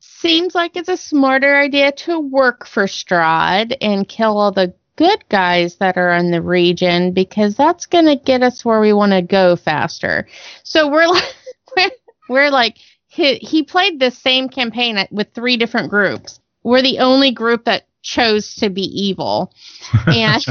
[0.00, 5.26] seems like it's a smarter idea to work for Strahd and kill all the good
[5.30, 9.12] guys that are in the region because that's going to get us where we want
[9.12, 10.28] to go faster.
[10.62, 11.34] So we're like
[11.74, 11.90] we're,
[12.28, 12.76] we're like
[13.06, 16.38] he, he played this same campaign at, with three different groups.
[16.64, 19.54] We're the only group that chose to be evil.
[20.06, 20.44] And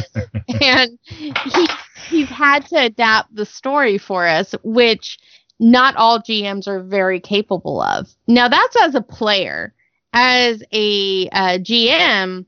[0.62, 1.68] and he
[2.10, 5.20] he's had to adapt the story for us, which
[5.60, 8.10] not all GMs are very capable of.
[8.28, 9.76] Now that's as a player.
[10.12, 12.48] As a uh, GM,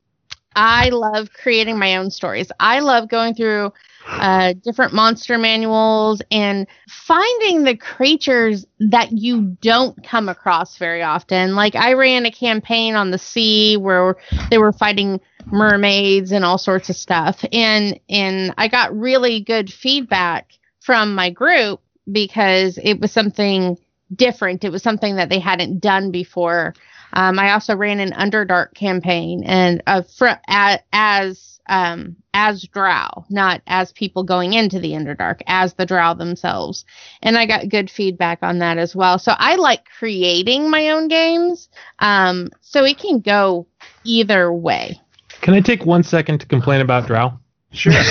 [0.54, 2.50] I love creating my own stories.
[2.60, 3.72] I love going through
[4.06, 11.54] uh, different monster manuals and finding the creatures that you don't come across very often.
[11.54, 14.16] Like I ran a campaign on the sea where
[14.50, 19.72] they were fighting mermaids and all sorts of stuff, and and I got really good
[19.72, 21.80] feedback from my group
[22.10, 23.78] because it was something
[24.14, 24.64] different.
[24.64, 26.74] It was something that they hadn't done before.
[27.12, 33.24] Um, I also ran an Underdark campaign and uh, fr- a- as um, as Drow,
[33.30, 36.84] not as people going into the Underdark, as the Drow themselves,
[37.22, 39.18] and I got good feedback on that as well.
[39.18, 41.68] So I like creating my own games,
[42.00, 43.66] um, so it can go
[44.04, 45.00] either way.
[45.40, 47.38] Can I take one second to complain about Drow?
[47.72, 47.92] Sure.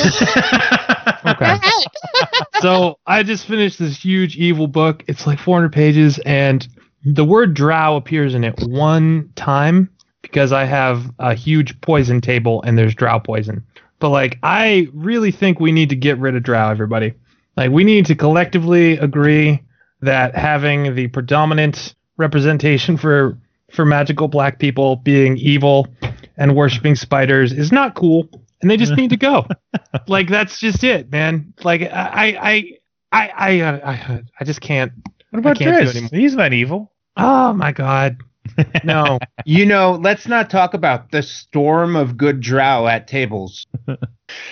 [1.24, 1.56] Okay.
[2.62, 5.04] so I just finished this huge evil book.
[5.08, 6.68] It's like 400 pages, and
[7.04, 9.90] the word drow appears in it one time
[10.22, 13.66] because I have a huge poison table and there's drow poison.
[14.00, 17.14] But like, I really think we need to get rid of drow, everybody.
[17.58, 19.62] Like, we need to collectively agree
[20.02, 23.38] that having the predominant representation for
[23.72, 25.88] for magical black people being evil
[26.38, 28.28] and worshiping spiders is not cool,
[28.62, 29.48] and they just need to go.
[30.08, 31.54] like that's just it, man.
[31.64, 32.78] Like I I
[33.12, 34.92] I I I, I just can't.
[35.32, 36.16] What about can't do it Drizzt?
[36.16, 36.92] He's not evil.
[37.18, 38.18] Oh my god,
[38.84, 39.20] no.
[39.44, 43.66] You know, let's not talk about the storm of good drow at tables.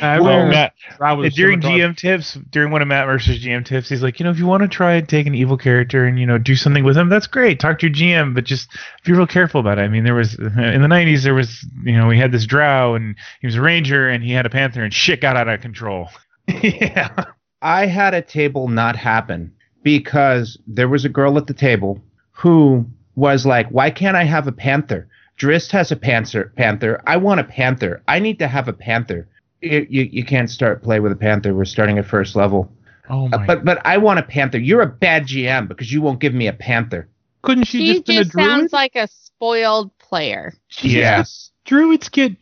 [0.02, 3.06] I Well, remember Matt, I was during so much- GM tips, during one of Matt
[3.08, 5.36] Mercer's GM tips, he's like, you know, if you want to try and take an
[5.36, 7.60] evil character and you know do something with him, that's great.
[7.60, 8.70] Talk to your GM, but just
[9.06, 9.84] be real careful about it.
[9.84, 12.96] I mean, there was in the '90s, there was you know, we had this Drow
[12.96, 15.62] and he was a ranger and he had a panther and shit got out of
[15.62, 16.10] control.
[16.48, 17.26] yeah.
[17.62, 19.54] I had a table not happen
[19.98, 22.00] because there was a girl at the table
[22.32, 22.86] who
[23.16, 25.08] was like, "Why can't I have a panther?
[25.40, 26.54] Drizzt has a panther.
[26.56, 27.02] Panther.
[27.08, 28.04] I want a panther.
[28.08, 29.28] I need to have a panther.
[29.62, 31.56] You, you, you can't start play with a panther.
[31.56, 32.72] We're starting at first level.
[33.10, 34.60] Oh Uh, but but I want a panther.
[34.60, 37.10] You're a bad GM because you won't give me a panther.
[37.42, 40.54] Couldn't she, She just been a just sounds like a spoiled player.
[40.82, 41.52] yes.
[41.66, 42.36] Druids get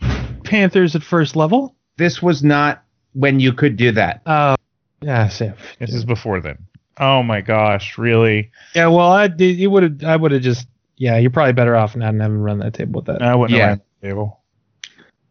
[0.44, 1.76] panthers at first level.
[1.98, 2.84] This was not
[3.14, 4.22] when you could do that.
[4.26, 4.56] Oh,
[5.02, 5.54] yeah, same.
[5.80, 6.58] This is before then.
[7.00, 8.52] Oh my gosh, really?
[8.76, 9.58] Yeah, well, I did.
[9.58, 10.04] You would have.
[10.04, 10.68] I would have just.
[10.96, 13.22] Yeah, you're probably better off not having run that table with that.
[13.22, 13.70] I wouldn't Yeah.
[13.70, 14.40] have the table.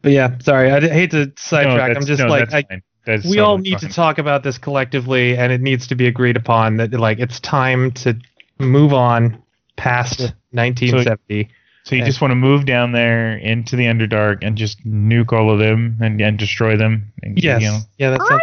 [0.02, 0.70] But yeah, sorry.
[0.70, 1.76] I hate to sidetrack.
[1.76, 2.82] No, I'm that's- just no, like, that's I, fine.
[3.04, 6.06] That's we all totally need to talk about this collectively, and it needs to be
[6.06, 8.16] agreed upon that like it's time to
[8.58, 9.42] move on
[9.76, 11.48] past 1970.
[11.84, 12.06] So you Yeah.
[12.06, 15.96] just want to move down there into the Underdark and just nuke all of them
[16.00, 17.12] and, and destroy them.
[17.22, 17.62] And, yes.
[17.62, 18.40] You know, Yeah, that's not,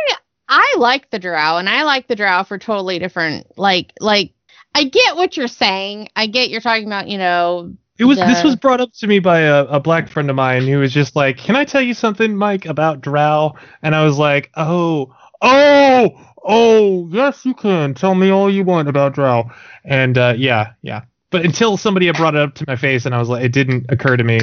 [0.47, 3.47] I like the drow, and I like the drow for totally different.
[3.57, 4.33] Like, like
[4.75, 6.09] I get what you're saying.
[6.15, 8.17] I get you're talking about, you know, it was.
[8.17, 10.91] This was brought up to me by a, a black friend of mine who was
[10.91, 15.15] just like, "Can I tell you something, Mike, about Drow?" And I was like, "Oh,
[15.43, 17.93] oh, oh, yes, you can.
[17.93, 19.51] Tell me all you want about Drow.
[19.83, 21.03] And uh, yeah, yeah.
[21.29, 23.51] But until somebody had brought it up to my face, and I was like, it
[23.51, 24.39] didn't occur to me.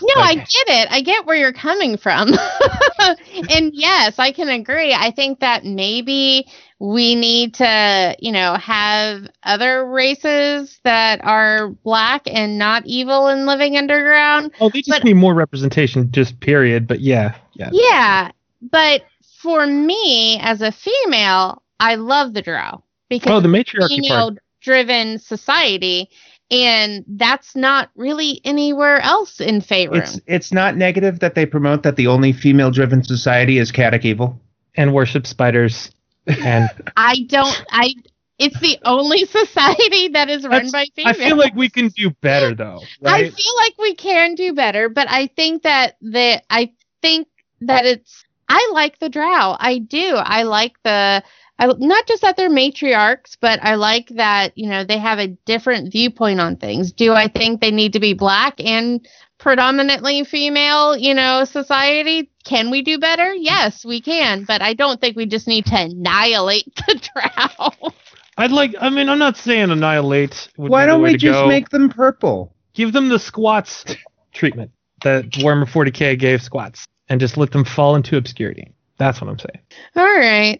[0.00, 0.88] No, I get it.
[0.90, 2.28] I get where you're coming from.
[2.98, 4.92] and yes, I can agree.
[4.94, 6.46] I think that maybe
[6.78, 13.46] we need to, you know, have other races that are black and not evil and
[13.46, 14.52] living underground.
[14.60, 16.86] Oh, they just But- need more representation, just period.
[16.86, 17.70] But yeah, yeah.
[17.72, 18.30] Yeah,
[18.70, 19.02] but
[19.40, 24.38] for me as a female, I love the drow because Oh, the matriarchy female part.
[24.60, 26.08] driven society
[26.52, 29.96] and that's not really anywhere else in Faerun.
[29.96, 34.04] It's it's not negative that they promote that the only female driven society is chaotic
[34.04, 34.38] evil.
[34.74, 35.90] And worship spiders.
[36.26, 37.64] And I don't.
[37.70, 37.94] I.
[38.38, 41.16] It's the only society that is run That's- by females.
[41.18, 42.80] I feel like we can do better, though.
[43.04, 46.42] I feel like we can do better, but I think that the.
[46.50, 47.28] I think
[47.62, 48.24] that it's.
[48.48, 49.56] I like the Drow.
[49.58, 50.16] I do.
[50.16, 51.22] I like the.
[51.58, 55.28] I, not just that they're matriarchs, but I like that you know they have a
[55.28, 56.92] different viewpoint on things.
[56.92, 59.06] Do I think they need to be black and
[59.38, 62.30] predominantly female, you know, society?
[62.44, 63.32] Can we do better?
[63.34, 67.92] Yes, we can, but I don't think we just need to annihilate the Drow.
[68.38, 68.74] I'd like.
[68.80, 70.48] I mean, I'm not saying annihilate.
[70.56, 71.46] Would Why be don't way we to just go.
[71.48, 72.54] make them purple?
[72.74, 73.84] give them the squats
[74.32, 74.70] treatment
[75.02, 78.72] that Warhammer 40k gave squats, and just let them fall into obscurity?
[78.98, 79.60] That's what I'm saying.
[79.96, 80.58] All right.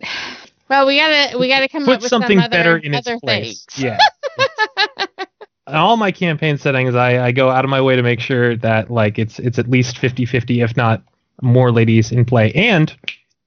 [0.68, 3.18] Well, we gotta we gotta come up with something some other, better in its other
[3.20, 3.64] place.
[3.66, 3.84] things.
[3.84, 3.98] Yeah.
[5.66, 8.90] All my campaign settings, I, I go out of my way to make sure that
[8.90, 11.02] like it's it's at least 50-50, if not
[11.40, 12.52] more ladies in play.
[12.52, 12.94] And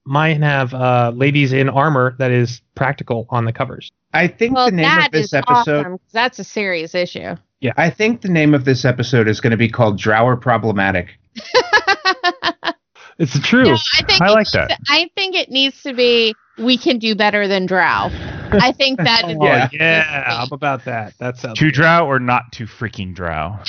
[0.05, 3.91] mine have uh, ladies in armor that is practical on the covers.
[4.13, 6.95] I think Well, the name that of this is episode awesome 'cause that's a serious
[6.95, 7.35] issue.
[7.59, 11.09] Yeah, I think the name of this episode is going to be called Drower Problematic.
[13.17, 13.63] It's true.
[13.63, 14.67] No, I think I like needs that.
[14.71, 18.09] to- I think it needs to be we can do better than Drow.
[18.51, 19.23] I think that.
[19.25, 19.69] Oh, Yeah.
[19.73, 21.17] yeah, I'm about that.
[21.17, 23.59] That sounds Too drow or not too freaking drow?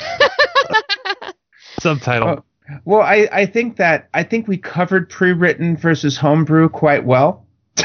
[1.81, 2.29] subtitle.
[2.29, 2.45] Oh.
[2.85, 7.47] Well, I, I think that I think we covered pre-written versus homebrew quite well.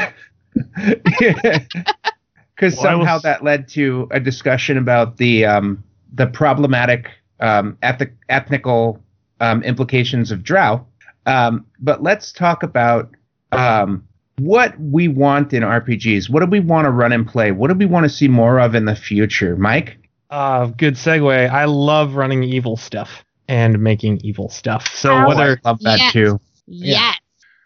[2.54, 5.82] Because Well, somehow was- that led to a discussion about the um,
[6.12, 7.08] the problematic
[7.40, 9.02] um, eth- ethnical
[9.40, 10.86] um, implications of drow.
[11.26, 13.10] Um, but let's talk about
[13.50, 14.06] um,
[14.38, 16.30] what we want in RPGs.
[16.30, 17.52] What do we want to run and play?
[17.52, 19.98] What do we want to see more of in the future, Mike?
[20.30, 21.50] Uh, good segue.
[21.50, 24.88] I love running evil stuff and making evil stuff.
[24.94, 26.12] So Oh, whether I love that Yes.
[26.12, 26.40] too.
[26.66, 27.18] yes.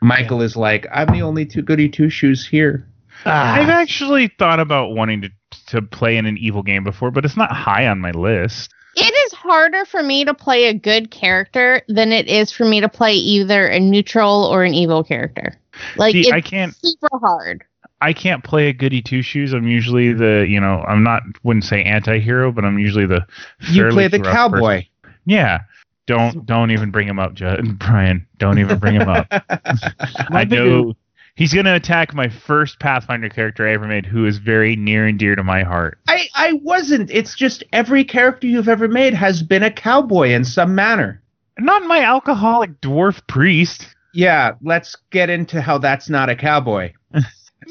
[0.03, 2.87] Michael is like, I'm the only two goody two shoes here.
[3.25, 5.31] I've ah, actually thought about wanting to
[5.69, 8.73] to play in an evil game before, but it's not high on my list.
[8.95, 12.81] It is harder for me to play a good character than it is for me
[12.81, 15.55] to play either a neutral or an evil character.
[15.97, 17.65] Like See, it's I can't super hard.
[18.01, 19.53] I can't play a goody two shoes.
[19.55, 23.27] I'm usually the you know I'm not wouldn't say anti-hero, but I'm usually the
[23.71, 24.83] You play the cowboy.
[25.03, 25.15] person.
[25.25, 25.61] Yeah.
[26.07, 27.79] Don't don't even bring him up, Judd.
[27.79, 28.27] Brian.
[28.39, 29.27] Don't even bring him up.
[29.31, 29.41] My
[30.31, 30.95] I big- know
[31.37, 35.19] he's gonna attack my first Pathfinder character I ever made, who is very near and
[35.19, 35.99] dear to my heart.
[36.09, 37.11] I, I wasn't.
[37.11, 41.23] It's just every character you've ever made has been a cowboy in some manner.
[41.59, 43.87] Not my alcoholic dwarf priest.
[44.13, 46.93] Yeah, let's get into how that's not a cowboy.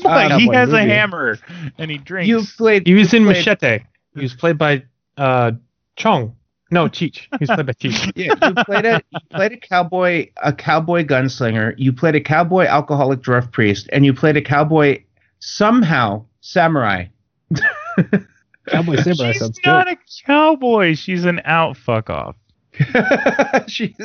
[0.04, 1.38] But Uh, he cowboy has a hammer
[1.78, 2.28] and he drinks.
[2.28, 2.86] You've played.
[2.86, 3.80] he was in played- Machete.
[4.14, 4.84] He was played by
[5.16, 5.54] uh,
[5.96, 6.36] Chong.
[6.72, 7.28] No, Cheech.
[7.32, 8.12] He was played by Cheech.
[8.16, 11.76] Yeah, you played a you played a cowboy a cowboy gunslinger.
[11.78, 15.04] You played a cowboy alcoholic dwarf priest, and you played a cowboy
[15.40, 17.06] somehow samurai.
[18.68, 19.98] Cowboy Samurai She's sounds not good.
[19.98, 20.96] a cowboy.
[20.96, 22.36] She's an out fuck off.
[23.68, 23.96] She's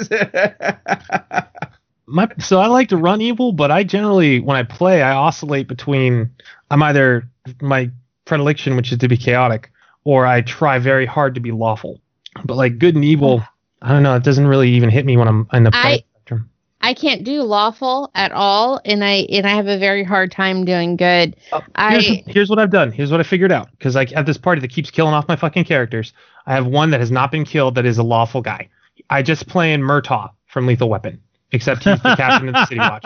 [2.06, 5.66] My, so I like to run evil, but I generally, when I play, I oscillate
[5.68, 6.30] between
[6.70, 7.28] I'm either
[7.62, 7.90] my
[8.24, 9.70] predilection, which is to be chaotic,
[10.04, 12.00] or I try very hard to be lawful.
[12.44, 13.42] But like good and evil,
[13.82, 14.14] I don't know.
[14.16, 16.50] It doesn't really even hit me when I'm in the I- spectrum.
[16.82, 20.64] I can't do lawful at all, and I and I have a very hard time
[20.64, 21.36] doing good.
[21.52, 21.60] Oh,
[21.90, 22.90] here's, I here's what I've done.
[22.90, 23.70] Here's what I figured out.
[23.72, 26.14] Because I have this party that keeps killing off my fucking characters.
[26.46, 28.70] I have one that has not been killed that is a lawful guy.
[29.10, 31.20] I just play in Murtaugh from Lethal Weapon,
[31.52, 33.04] except he's the captain of the City Watch.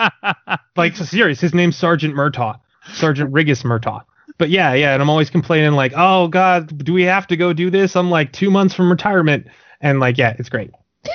[0.77, 1.41] Like, serious.
[1.41, 2.59] His name's Sergeant Murtaugh.
[2.93, 4.03] Sergeant Rigus Murtaugh.
[4.39, 4.93] But yeah, yeah.
[4.93, 7.97] And I'm always complaining, like, oh, God, do we have to go do this?
[7.97, 9.47] I'm like two months from retirement.
[9.81, 10.71] And like, yeah, it's great.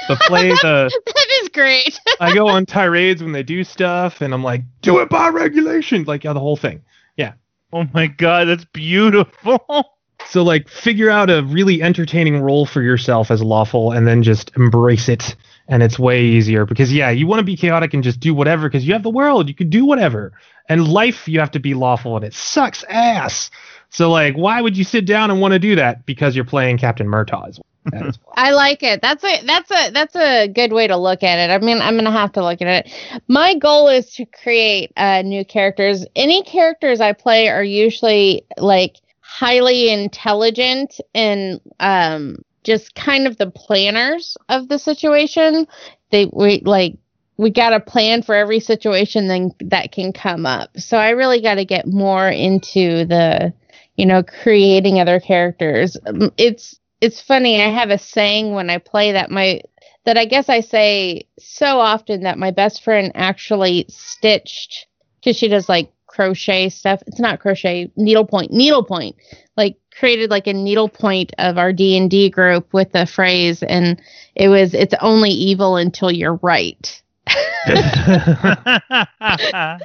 [0.07, 1.99] The play, the that is great.
[2.19, 6.03] I go on tirades when they do stuff, and I'm like, do it by regulation.
[6.03, 6.83] Like, yeah, the whole thing.
[7.17, 7.33] Yeah.
[7.73, 9.85] Oh my god, that's beautiful.
[10.27, 14.51] So like figure out a really entertaining role for yourself as lawful and then just
[14.57, 15.35] embrace it
[15.69, 18.67] and it's way easier because yeah, you want to be chaotic and just do whatever
[18.67, 20.33] because you have the world, you can do whatever.
[20.67, 23.49] And life, you have to be lawful, and it sucks ass.
[23.89, 26.05] So like, why would you sit down and want to do that?
[26.05, 27.59] Because you're playing Captain Murtaugh.
[28.35, 29.01] I like it.
[29.01, 31.53] That's a that's a that's a good way to look at it.
[31.53, 33.21] I mean, I'm gonna have to look at it.
[33.27, 36.05] My goal is to create uh, new characters.
[36.15, 43.49] Any characters I play are usually like highly intelligent and um just kind of the
[43.51, 45.67] planners of the situation.
[46.11, 46.97] They we like
[47.37, 50.77] we got a plan for every situation then that can come up.
[50.77, 53.53] So I really got to get more into the
[53.95, 55.97] you know creating other characters.
[56.05, 57.61] Um, It's it's funny.
[57.61, 59.61] I have a saying when I play that my
[60.05, 64.87] that I guess I say so often that my best friend actually stitched
[65.19, 67.01] because she does like crochet stuff.
[67.07, 69.15] It's not crochet, needlepoint, needlepoint.
[69.55, 74.01] Like created like a needlepoint of our D and D group with the phrase, and
[74.35, 77.01] it was it's only evil until you're right.
[77.27, 79.79] I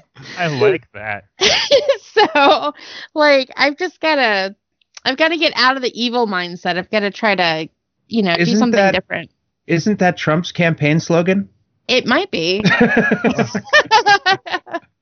[0.61, 1.27] like that.
[2.03, 2.73] so
[3.15, 4.57] like I've just gotta
[5.05, 6.79] I've got to get out of the evil mindset.
[6.79, 7.69] I've got to try to
[8.09, 9.31] you know do Isn't something that- different.
[9.69, 11.49] Isn't that Trump's campaign slogan?
[11.87, 12.65] It might be.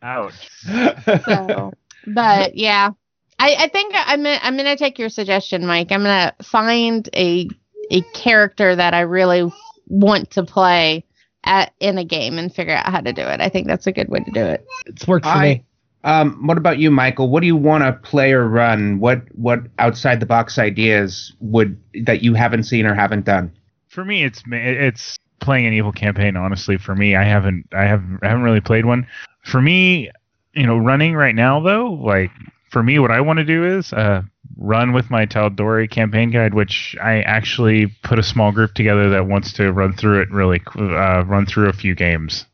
[0.03, 0.35] Ouch.
[0.65, 1.73] so,
[2.07, 2.91] but yeah,
[3.39, 5.93] I, I think I'm gonna, I'm gonna take your suggestion, Mike.
[5.93, 7.49] I'm gonna find a
[7.91, 9.51] a character that I really
[9.87, 11.05] want to play
[11.45, 13.41] at in a game and figure out how to do it.
[13.41, 14.67] I think that's a good way to do it.
[14.87, 15.65] It's worked for I- me.
[16.05, 17.29] Um, what about you, Michael?
[17.29, 18.99] What do you want to play or run?
[18.99, 23.53] What what outside the box ideas would that you haven't seen or haven't done?
[23.87, 26.37] For me, it's it's playing an evil campaign.
[26.37, 29.07] Honestly, for me, I haven't I have I haven't really played one.
[29.45, 30.11] For me,
[30.55, 32.31] you know, running right now though, like
[32.71, 34.23] for me, what I want to do is uh,
[34.57, 39.27] run with my Tal'Dorei campaign guide, which I actually put a small group together that
[39.27, 42.47] wants to run through it really, uh, run through a few games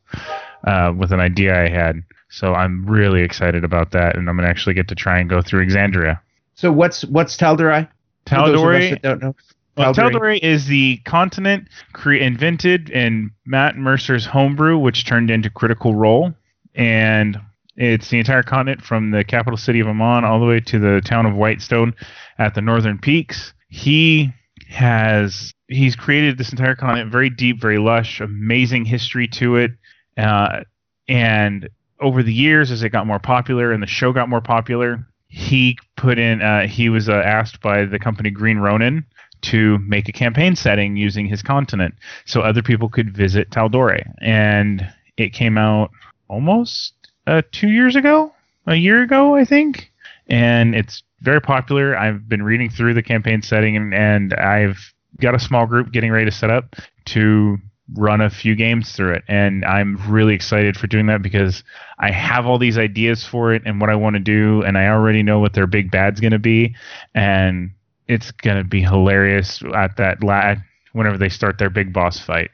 [0.65, 2.03] uh, with an idea I had.
[2.29, 5.41] So I'm really excited about that, and I'm gonna actually get to try and go
[5.41, 6.19] through Exandria.
[6.55, 7.87] So what's what's Tal'Dorei?
[8.27, 9.35] For those of us Tal'Dorei that don't know.
[9.79, 10.39] Well, Tal'Dorei.
[10.39, 16.33] Is the continent cre- invented in Matt Mercer's homebrew, which turned into Critical Role,
[16.75, 17.39] and
[17.77, 21.01] it's the entire continent from the capital city of Emon all the way to the
[21.05, 21.95] town of Whitestone
[22.37, 23.53] at the northern peaks.
[23.69, 24.33] He
[24.67, 29.71] has he's created this entire continent, very deep, very lush, amazing history to it,
[30.17, 30.63] uh,
[31.07, 31.69] and
[32.01, 35.77] over the years, as it got more popular and the show got more popular, he
[35.95, 39.05] put in uh, he was uh, asked by the company Green Ronin
[39.41, 44.03] to make a campaign setting using his continent so other people could visit Tal'Dorei.
[44.21, 44.87] And
[45.17, 45.91] it came out
[46.27, 46.93] almost
[47.27, 48.33] uh, two years ago,
[48.67, 49.91] a year ago, I think.
[50.27, 51.97] And it's very popular.
[51.97, 54.77] I've been reading through the campaign setting and, and I've
[55.19, 56.75] got a small group getting ready to set up
[57.05, 57.57] to
[57.95, 59.23] run a few games through it.
[59.27, 61.63] And I'm really excited for doing that because
[61.97, 64.61] I have all these ideas for it and what I want to do.
[64.61, 66.75] And I already know what their big bad's going to be.
[67.15, 67.71] And
[68.09, 70.55] it's gonna be hilarious at that la-
[70.93, 72.49] whenever they start their big boss fight.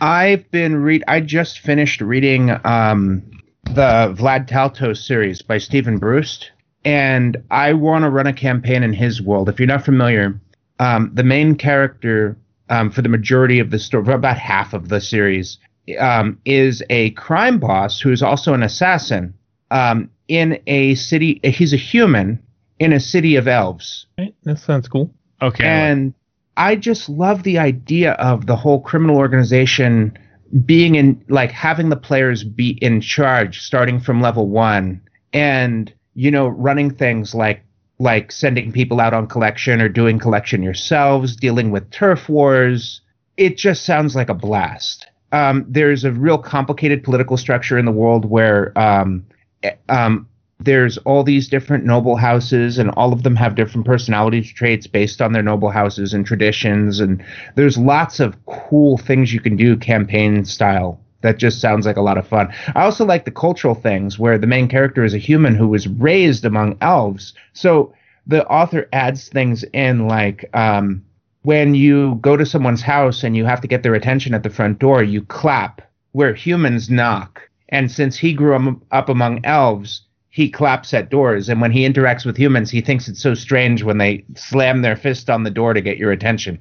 [0.00, 1.02] I've been read.
[1.08, 3.22] I just finished reading um,
[3.64, 6.50] the Vlad Taltos series by Steven Brust,
[6.84, 9.48] and I want to run a campaign in his world.
[9.48, 10.38] If you're not familiar,
[10.78, 12.36] um, the main character
[12.68, 15.58] um, for the majority of the story, about half of the series,
[15.98, 19.32] um, is a crime boss who is also an assassin
[19.70, 21.40] um, in a city.
[21.42, 22.42] He's a human
[22.78, 24.06] in a city of elves.
[24.16, 24.34] Right?
[24.44, 25.12] That sounds cool.
[25.40, 25.64] Okay.
[25.64, 26.14] And
[26.56, 30.18] I just love the idea of the whole criminal organization
[30.64, 35.00] being in, like, having the players be in charge starting from level one
[35.32, 37.62] and, you know, running things like,
[37.98, 43.00] like sending people out on collection or doing collection yourselves, dealing with turf wars.
[43.36, 45.06] It just sounds like a blast.
[45.32, 49.26] Um, there's a real complicated political structure in the world where, um,
[49.62, 50.27] eh, um,
[50.60, 55.22] there's all these different noble houses and all of them have different personality traits based
[55.22, 59.76] on their noble houses and traditions and there's lots of cool things you can do
[59.76, 62.52] campaign style that just sounds like a lot of fun.
[62.74, 65.88] I also like the cultural things where the main character is a human who was
[65.88, 67.34] raised among elves.
[67.54, 67.92] So
[68.26, 71.04] the author adds things in like um,
[71.42, 74.50] when you go to someone's house and you have to get their attention at the
[74.50, 75.82] front door you clap.
[76.12, 77.42] Where humans knock.
[77.68, 80.07] And since he grew up among elves
[80.38, 83.82] he claps at doors and when he interacts with humans he thinks it's so strange
[83.82, 86.56] when they slam their fist on the door to get your attention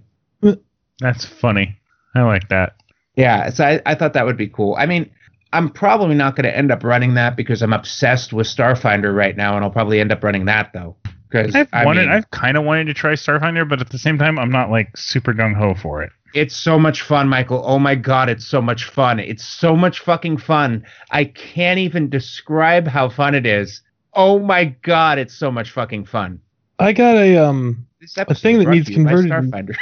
[1.00, 1.78] That's funny.
[2.16, 2.74] I like that.
[3.16, 5.08] yeah so i, I thought that would be cool i mean
[5.54, 9.38] i'm probably not going to end up running that because i'm obsessed with starfinder right
[9.38, 10.96] now and i'll probably end up running that though
[11.30, 13.98] because I've I wanted, mean, I've kind of wanted to try Starfinder, but at the
[13.98, 16.10] same time, I'm not like super gung ho for it.
[16.38, 17.64] It's so much fun, Michael.
[17.66, 19.20] Oh my god, it's so much fun.
[19.20, 20.86] It's so much fucking fun.
[21.12, 23.82] I can't even describe how fun it is.
[24.14, 26.40] Oh my god, it's so much fucking fun.
[26.80, 29.76] I got a um episode thing that needs to you by converted-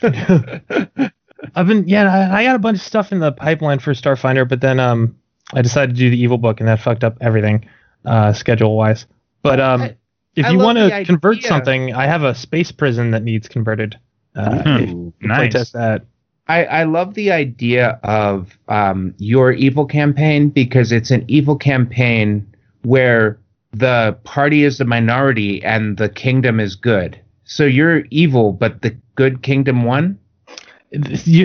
[0.00, 1.12] Starfinder.
[1.54, 4.48] I've been yeah, I, I got a bunch of stuff in the pipeline for Starfinder,
[4.48, 5.16] but then um
[5.54, 7.68] I decided to do the evil book and that fucked up everything,
[8.04, 9.06] uh schedule wise.
[9.42, 9.96] But um I-
[10.36, 13.98] if I you want to convert something, I have a space prison that needs converted.
[14.36, 15.08] Uh Hmm.
[15.22, 15.70] play Nice.
[15.72, 16.04] that.
[16.48, 22.46] I, I love the idea of um, your evil campaign because it's an evil campaign
[22.84, 23.38] where
[23.72, 27.20] the party is the minority and the kingdom is good.
[27.44, 30.18] So you're evil, but the good kingdom won.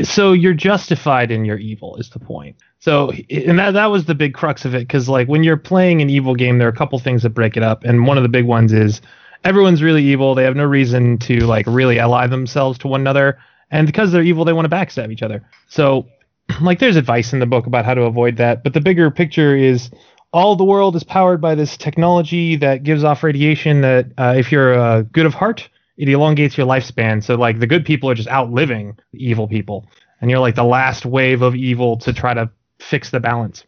[0.04, 2.56] So you're justified in your evil is the point.
[2.80, 6.02] So and that that was the big crux of it because like when you're playing
[6.02, 8.24] an evil game, there are a couple things that break it up, and one of
[8.24, 9.02] the big ones is
[9.44, 10.36] everyone's really evil.
[10.36, 13.40] They have no reason to like really ally themselves to one another,
[13.70, 15.44] and because they're evil, they want to backstab each other.
[15.68, 16.08] So
[16.62, 19.56] like there's advice in the book about how to avoid that, but the bigger picture
[19.56, 19.92] is
[20.34, 24.52] all the world is powered by this technology that gives off radiation that uh, if
[24.52, 25.70] you're uh, good of heart
[26.02, 27.24] it elongates your lifespan.
[27.24, 29.88] So like the good people are just outliving the evil people,
[30.20, 33.64] and you're like the last wave of evil to try to fix the balance.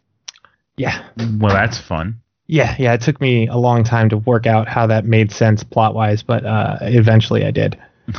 [0.76, 1.04] Yeah,
[1.38, 2.20] Well, that's fun.
[2.46, 2.92] Yeah, yeah.
[2.94, 6.22] It took me a long time to work out how that made sense plot wise,
[6.22, 7.78] but uh, eventually I did.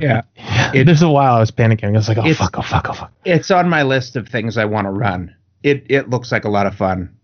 [0.00, 0.22] Yeah,
[0.74, 1.84] It, There's a while I was panicking.
[1.88, 3.12] I was like, oh It's- fuck, oh fuck, oh fuck.
[3.24, 5.34] it's on my list of things I want to run.
[5.62, 7.14] It it looks like a lot of fun.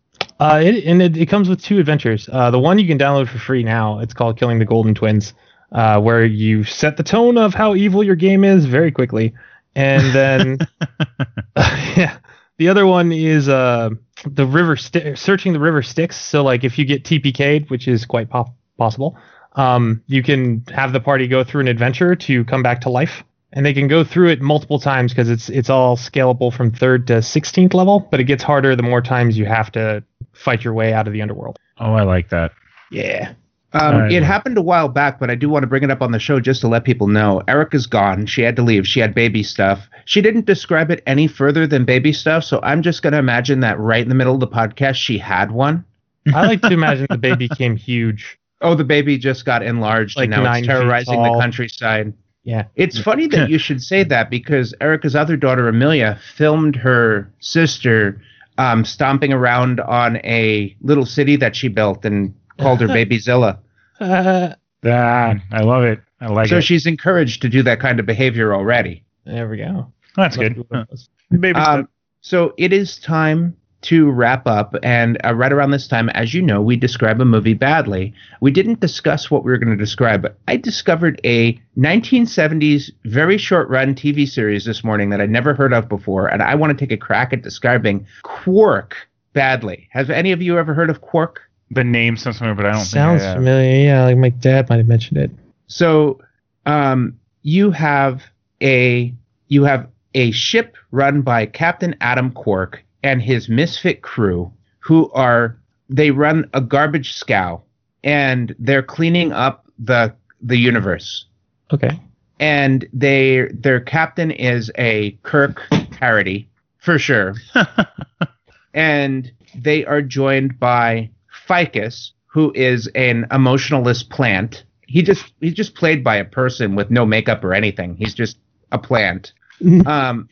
[0.41, 2.29] Uh, it, and it, it comes with two adventures.
[2.33, 4.01] Uh, the one you can download for free now.
[4.01, 5.33] It's called Killing the Golden Twins,
[5.73, 9.33] uh, where you set the tone of how evil your game is very quickly,
[9.77, 10.59] and then
[11.97, 12.19] yeah,
[12.59, 13.91] the other one is uh,
[14.27, 16.17] the river sti- searching the river Styx.
[16.17, 19.17] So like if you get TPK'd, which is quite po- possible,
[19.57, 23.23] um, you can have the party go through an adventure to come back to life.
[23.57, 27.07] And they can go through it multiple times because it's it's all scalable from third
[27.07, 30.03] to sixteenth level, but it gets harder the more times you have to
[30.33, 31.61] fight your way out of the underworld.
[31.79, 32.51] oh, I like that.
[32.91, 33.35] Yeah.
[33.75, 34.13] Um, Alright.
[34.13, 36.19] it happened a while back, but I do want to bring it up on the
[36.19, 37.43] show just to let people know.
[37.49, 38.25] Erica's gone.
[38.27, 38.87] She had to leave.
[38.87, 39.89] She had baby stuff.
[40.05, 43.61] She didn't describe it any further than baby stuff, so I'm just going to imagine
[43.61, 45.85] that right in the middle of the podcast, she had one.
[46.33, 48.39] I like to imagine the baby came huge.
[48.61, 52.15] Oh, the baby just got enlarged Like and now it's terrorizing the countryside.
[52.45, 52.65] Yeah.
[52.77, 58.21] It's funny that you should say that because Erica's other daughter, Amelia, filmed her sister
[58.59, 63.49] um, stomping around on a little city that she built and called her Baby Zilla.
[63.49, 63.57] Uh,
[64.01, 66.01] Ah, I love it.
[66.21, 66.63] I like so it.
[66.63, 69.05] she's encouraged to do that kind of behavior already.
[69.25, 69.93] there we go.
[70.17, 70.65] That's good.
[70.71, 70.85] Huh.
[71.31, 71.89] Baby Um,
[72.21, 74.75] so it is time to wrap up.
[74.83, 78.15] And uh, right around this time, as you know, we describe a movie badly.
[78.41, 83.37] We didn't discuss what we were going to describe, but I discovered a 1970s very
[83.37, 86.29] short run TV series this morning that I'd never heard of before.
[86.29, 88.97] And I want to take a crack at describing Quark
[89.35, 89.89] badly.
[89.91, 91.43] Have any of you ever heard of Quark?
[91.75, 93.37] The name sounds familiar, but I don't Sounds think I have.
[93.39, 93.85] familiar.
[93.85, 95.31] Yeah, like my dad might have mentioned it.
[95.67, 96.21] So
[96.67, 98.23] um, you have
[98.63, 99.13] a
[99.49, 105.57] you have a ship run by Captain Adam Quark and his misfit crew, who are
[105.89, 107.63] they run a garbage scow,
[108.03, 111.27] and they're cleaning up the the universe.
[111.73, 111.99] Okay.
[112.41, 115.63] And they their captain is a Kirk
[115.93, 116.49] parody
[116.79, 117.35] for sure,
[118.75, 121.11] and they are joined by
[121.47, 124.65] Ficus, who is an emotionalist plant.
[124.87, 127.97] He just he's just played by a person with no makeup or anything.
[127.97, 128.39] He's just
[128.73, 129.33] a plant.
[129.87, 130.29] Um,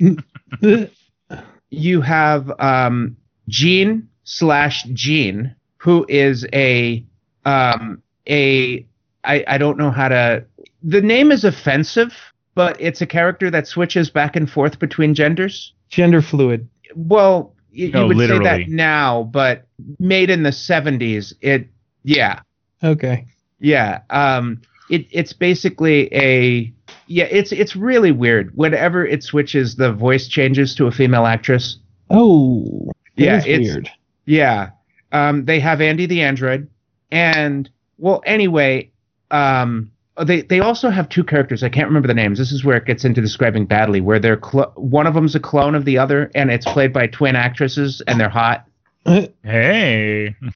[1.70, 3.16] you have um,
[3.48, 7.04] Gene slash Jean, who is a
[7.44, 8.86] um, a
[9.24, 10.44] I, I don't know how to.
[10.82, 12.14] The name is offensive,
[12.54, 15.72] but it's a character that switches back and forth between genders.
[15.88, 16.68] Gender fluid.
[16.94, 19.66] Well, you No, would say that now, but
[19.98, 21.68] made in the '70s, it
[22.04, 22.40] yeah
[22.84, 23.26] Okay.
[23.60, 24.00] yeah.
[24.10, 26.72] Um, it it's basically a
[27.06, 27.24] yeah.
[27.30, 28.50] It's it's really weird.
[28.54, 31.78] Whenever it switches, the voice changes to a female actress.
[32.10, 32.90] Oh.
[33.16, 33.90] that Yeah, is it's- weird.
[34.26, 34.70] Yeah.
[35.12, 36.68] Um, they have Andy the android,
[37.10, 37.68] and
[37.98, 38.90] well, anyway,
[39.30, 39.90] um,
[40.24, 41.62] they they also have two characters.
[41.62, 42.38] I can't remember the names.
[42.38, 44.00] This is where it gets into describing badly.
[44.00, 47.06] Where they're clo- one of them's a clone of the other, and it's played by
[47.06, 48.66] twin actresses, and they're hot.
[49.42, 50.36] Hey.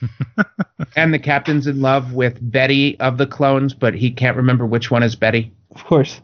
[0.95, 4.91] And the captain's in love with Betty of the clones, but he can't remember which
[4.91, 5.53] one is Betty.
[5.75, 6.21] Of course.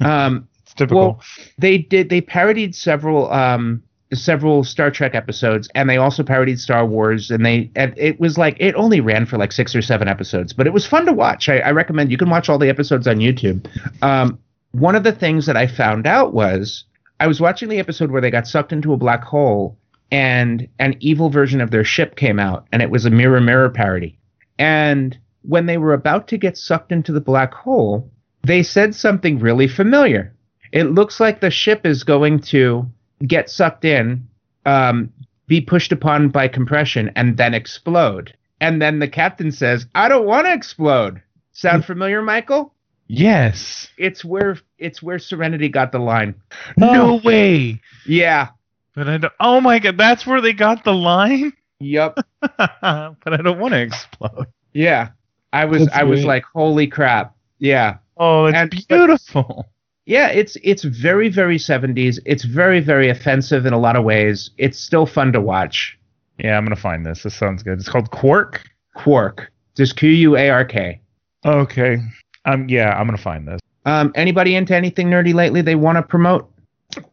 [0.00, 0.98] Um, It's typical.
[0.98, 1.22] Well,
[1.56, 2.08] they did.
[2.08, 3.82] They parodied several um,
[4.14, 7.30] several Star Trek episodes, and they also parodied Star Wars.
[7.30, 10.52] And they and it was like it only ran for like six or seven episodes,
[10.52, 11.48] but it was fun to watch.
[11.48, 13.66] I, I recommend you can watch all the episodes on YouTube.
[14.02, 14.38] Um,
[14.72, 16.84] one of the things that I found out was
[17.20, 19.78] I was watching the episode where they got sucked into a black hole,
[20.10, 23.70] and an evil version of their ship came out, and it was a mirror mirror
[23.70, 24.18] parody.
[24.58, 28.10] And when they were about to get sucked into the black hole,
[28.42, 30.34] they said something really familiar.
[30.72, 32.86] It looks like the ship is going to
[33.26, 34.26] get sucked in,
[34.66, 35.12] um,
[35.46, 38.34] be pushed upon by compression, and then explode.
[38.60, 41.22] And then the captain says, I don't want to explode.
[41.52, 42.74] Sound familiar, Michael?
[43.08, 43.88] Yes.
[43.96, 46.34] It's where it's where Serenity got the line.
[46.76, 47.80] No way.
[48.06, 48.48] Yeah.
[48.94, 51.52] But I don't, oh my god, that's where they got the line.
[51.80, 52.18] Yep.
[52.40, 54.46] but I don't want to explode.
[54.72, 55.10] Yeah.
[55.52, 57.34] I was That's I was like, holy crap.
[57.58, 57.98] Yeah.
[58.16, 59.66] Oh, it's And- beautiful.
[60.08, 62.18] Yeah, it's it's very very 70s.
[62.24, 64.50] It's very very offensive in a lot of ways.
[64.56, 65.98] It's still fun to watch.
[66.38, 67.22] Yeah, I'm gonna find this.
[67.24, 67.78] This sounds good.
[67.78, 68.62] It's called Quark.
[68.96, 69.52] Quark.
[69.76, 71.00] Just Q U A R K.
[71.44, 71.98] Okay.
[72.46, 72.70] Um.
[72.70, 73.60] Yeah, I'm gonna find this.
[73.84, 76.50] Um anybody into anything nerdy lately they want to promote?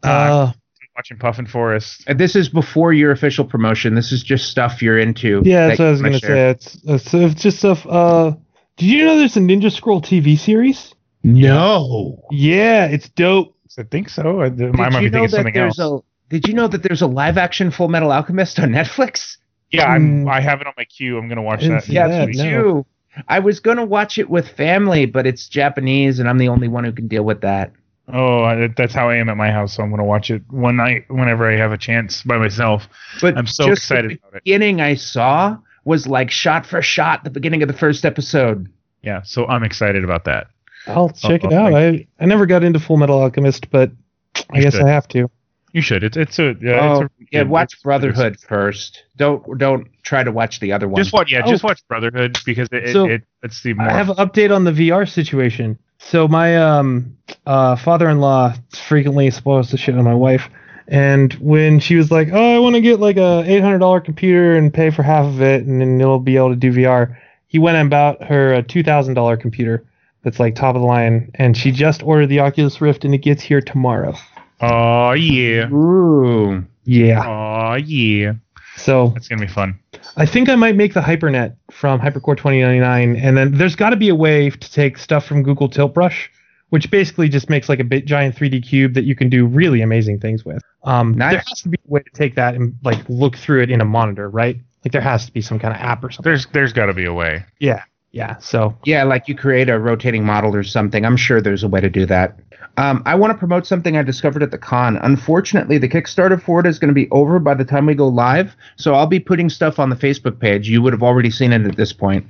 [0.02, 0.54] Uh,
[0.96, 2.06] Watching Puffin Forest.
[2.08, 3.94] Uh, This is before your official promotion.
[3.96, 5.42] This is just stuff you're into.
[5.44, 6.30] yeah, that's what I was gonna share.
[6.30, 6.50] say.
[6.52, 7.86] It's, it's it's just stuff.
[7.86, 8.32] Uh,
[8.78, 10.96] did you know there's a Ninja Scroll TV series?
[11.26, 12.24] No.
[12.32, 13.56] Yeah, it's dope.
[13.78, 14.40] I think so.
[14.42, 16.02] I, I Did might you be know thinking that something there's else.
[16.02, 19.36] a Did you know that there's a live action Full Metal Alchemist on Netflix?
[19.72, 20.26] Yeah, I'm.
[20.26, 20.32] Mm.
[20.32, 21.18] I have it on my queue.
[21.18, 21.84] I'm gonna watch that.
[21.84, 22.86] see Yeah, that, me no.
[23.28, 26.84] I was gonna watch it with family, but it's Japanese, and I'm the only one
[26.86, 27.72] who can deal with that.
[28.08, 29.74] Oh, I, that's how I am at my house.
[29.76, 32.88] So I'm gonna watch it one night whenever I have a chance by myself.
[33.20, 34.44] But I'm so just excited The about it.
[34.46, 38.70] beginning I saw was like shot for shot the beginning of the first episode.
[39.02, 40.48] Yeah, so I'm excited about that.
[40.88, 41.74] I'll check oh, it out.
[41.74, 43.92] I I never got into Full Metal Alchemist, but
[44.50, 44.86] I guess should.
[44.86, 45.30] I have to.
[45.74, 46.04] You should.
[46.04, 46.80] It's it's a yeah.
[46.82, 49.04] oh, it's a, yeah, watch it's- Brotherhood first.
[49.18, 51.02] Don't don't try to watch the other one.
[51.02, 51.32] Just watch.
[51.32, 51.50] Yeah, Oh.
[51.50, 53.90] just watch Brotherhood because it, So, it, it it's the more.
[53.90, 55.78] I have an update on the VR situation.
[55.98, 58.54] So my um uh father-in-law
[58.88, 60.50] frequently spoils the shit on my wife.
[60.88, 64.74] And when she was like, "Oh, I want to get like a $800 computer and
[64.74, 67.18] pay for half of it, and then it'll be able to do VR,"
[67.48, 69.84] he went and bought her a $2,000 computer
[70.26, 73.20] that's like top of the line, and she just ordered the Oculus Rift, and it
[73.20, 74.14] gets here tomorrow.
[74.60, 75.70] oh yeah.
[75.72, 76.66] Ooh.
[76.84, 77.24] Yeah.
[77.26, 78.34] Oh yeah.
[78.76, 79.80] So it's gonna be fun.
[80.18, 83.96] I think I might make the HyperNet from Hypercorps 2099, and then there's got to
[83.96, 86.30] be a way to take stuff from Google Tilt Brush,
[86.70, 89.82] which basically just makes like a big giant 3D cube that you can do really
[89.82, 90.62] amazing things with.
[90.84, 91.32] Um, Nice.
[91.32, 93.82] There has to be a way to take that and like look through it in
[93.82, 94.58] a monitor, right?
[94.84, 96.30] Like there has to be some kind of app or something.
[96.30, 97.44] There's there's got to be a way.
[97.60, 97.84] yeah,
[98.16, 98.38] yeah.
[98.38, 101.06] So Yeah, like you create a rotating model or something.
[101.06, 102.40] I'm sure there's a way to do that.
[102.78, 104.98] Um, I want to promote something I discovered at the con.
[104.98, 108.08] Unfortunately, the Kickstarter for it is going to be over by the time we go
[108.08, 110.70] live, so I'll be putting stuff on the Facebook page.
[110.70, 112.26] You would have already seen it at this point.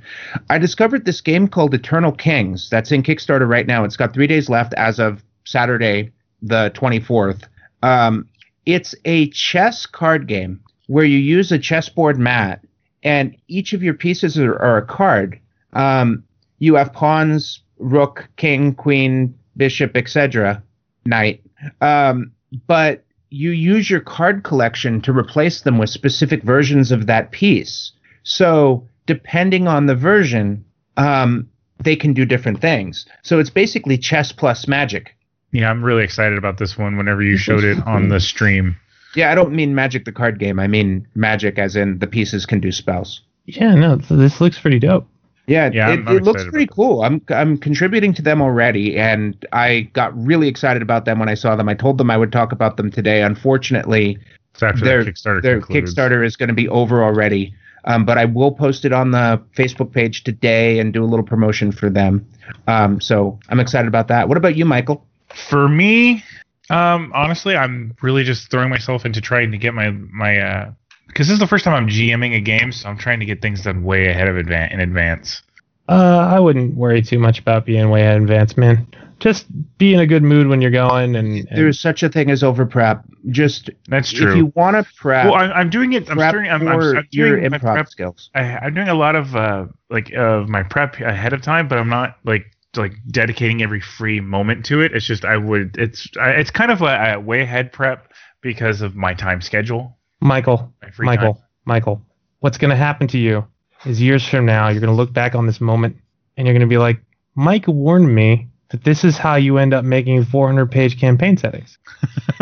[0.50, 3.84] I discovered this game called Eternal Kings that's in Kickstarter right now.
[3.84, 6.10] It's got three days left as of Saturday,
[6.42, 7.44] the 24th.
[7.82, 8.28] Um,
[8.66, 12.64] it's a chess card game where you use a chessboard mat,
[13.04, 15.40] and each of your pieces are, are a card.
[15.76, 16.24] Um,
[16.58, 20.62] you have pawns, rook, king, queen, bishop, etc.
[21.04, 21.42] Knight.
[21.80, 22.32] Um,
[22.66, 27.92] but you use your card collection to replace them with specific versions of that piece.
[28.22, 30.64] So depending on the version,
[30.96, 31.48] um,
[31.82, 33.04] they can do different things.
[33.22, 35.14] So it's basically chess plus magic.
[35.52, 36.96] Yeah, I'm really excited about this one.
[36.96, 38.76] Whenever you showed it on the stream.
[39.14, 40.58] Yeah, I don't mean Magic the card game.
[40.58, 43.22] I mean Magic as in the pieces can do spells.
[43.46, 45.08] yeah, no, this looks pretty dope.
[45.46, 47.02] Yeah, Yeah, it, I'm- I'm it looks pretty cool.
[47.02, 51.34] I'm I'm contributing to them already, and I got really excited about them when I
[51.34, 51.68] saw them.
[51.68, 53.22] I told them I would talk about them today.
[53.22, 54.18] Unfortunately,
[54.60, 55.94] after their Kickstarter their concludes.
[55.94, 57.54] Kickstarter is going to be over already.
[57.84, 61.24] Um, but I will post it on the Facebook page today and do a little
[61.24, 62.26] promotion for them.
[62.66, 64.28] Um, so I'm excited about that.
[64.28, 65.06] What about you, Michael?
[65.28, 66.24] For me,
[66.68, 70.70] um, honestly, I'm really just throwing myself into trying to get my my uh,
[71.16, 73.40] because this is the first time I'm GMing a game, so I'm trying to get
[73.40, 75.42] things done way ahead of advan- in advance.
[75.88, 78.86] Uh, I wouldn't worry too much about being way ahead in advance, man.
[79.18, 79.46] Just
[79.78, 82.42] be in a good mood when you're going, and, and There's such a thing as
[82.42, 83.02] over prep.
[83.30, 84.32] Just That's true.
[84.32, 86.10] if you want to prep, well, I'm, I'm doing it.
[86.10, 86.50] I'm prep starting.
[86.50, 88.28] I'm, I'm, I'm your doing my improv prep skills.
[88.34, 91.78] I, I'm doing a lot of uh like of my prep ahead of time, but
[91.78, 92.44] I'm not like
[92.76, 94.92] like dedicating every free moment to it.
[94.94, 95.78] It's just I would.
[95.78, 98.12] It's I, it's kind of a, a way ahead prep
[98.42, 99.95] because of my time schedule.
[100.26, 101.42] Michael, Michael, time.
[101.64, 102.02] Michael,
[102.40, 103.46] what's going to happen to you
[103.84, 105.96] is years from now, you're going to look back on this moment
[106.36, 107.00] and you're going to be like,
[107.34, 111.78] Mike warned me that this is how you end up making 400 page campaign settings.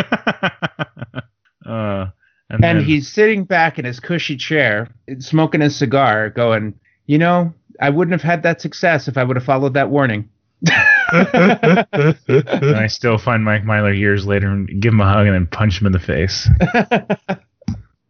[1.67, 2.07] uh,
[2.51, 4.89] and then- he's sitting back in his cushy chair,
[5.19, 6.75] smoking his cigar, going,
[7.07, 10.29] "You know, I wouldn't have had that success if I would have followed that warning."
[11.13, 15.47] and I still find Mike Myler years later and give him a hug and then
[15.47, 16.49] punch him in the face.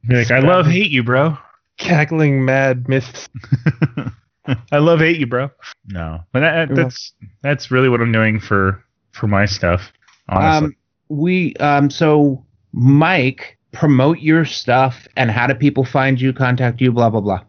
[0.08, 1.36] Be like, I love hate you, bro.
[1.78, 3.28] Cackling mad myths.
[4.70, 5.50] I love hate you, bro.
[5.86, 7.12] No, but that, that- that's
[7.42, 8.82] that's really what I'm doing for
[9.12, 9.92] for my stuff.
[10.28, 10.76] Honestly, Um,
[11.08, 16.92] we um, so Mike, promote your stuff and how do people find you, contact you,
[16.92, 17.40] blah blah blah.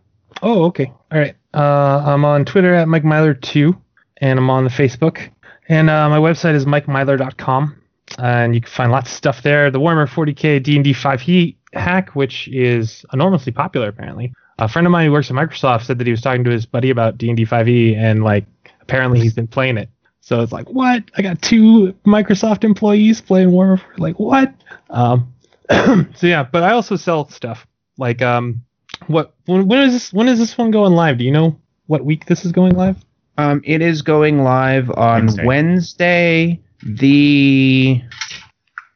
[0.41, 0.91] Oh, okay.
[1.11, 1.35] All right.
[1.53, 3.77] Uh, I'm on Twitter at Mike Myler2,
[4.17, 5.29] and I'm on the Facebook.
[5.69, 7.81] And uh, my website is mikemyler.com,
[8.19, 9.71] and you can find lots of stuff there.
[9.71, 14.33] The Warhammer 40k D&D 5e hack, which is enormously popular apparently.
[14.57, 16.65] A friend of mine who works at Microsoft said that he was talking to his
[16.65, 18.45] buddy about D&D 5e, and like
[18.81, 19.89] apparently he's been playing it.
[20.21, 21.03] So it's like, what?
[21.17, 23.81] I got two Microsoft employees playing Warhammer.
[23.97, 24.53] Like what?
[24.89, 25.33] Um,
[25.69, 28.63] so yeah, but I also sell stuff like um,
[29.07, 31.17] what when, when is this when is this one going live?
[31.17, 32.97] Do you know what week this is going live?
[33.37, 35.45] Um, it is going live on Wednesday.
[35.45, 38.01] Wednesday, the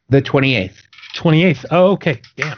[0.09, 0.81] the twenty eighth.
[1.15, 1.65] 28th.
[1.71, 2.21] Oh, okay.
[2.35, 2.57] Damn.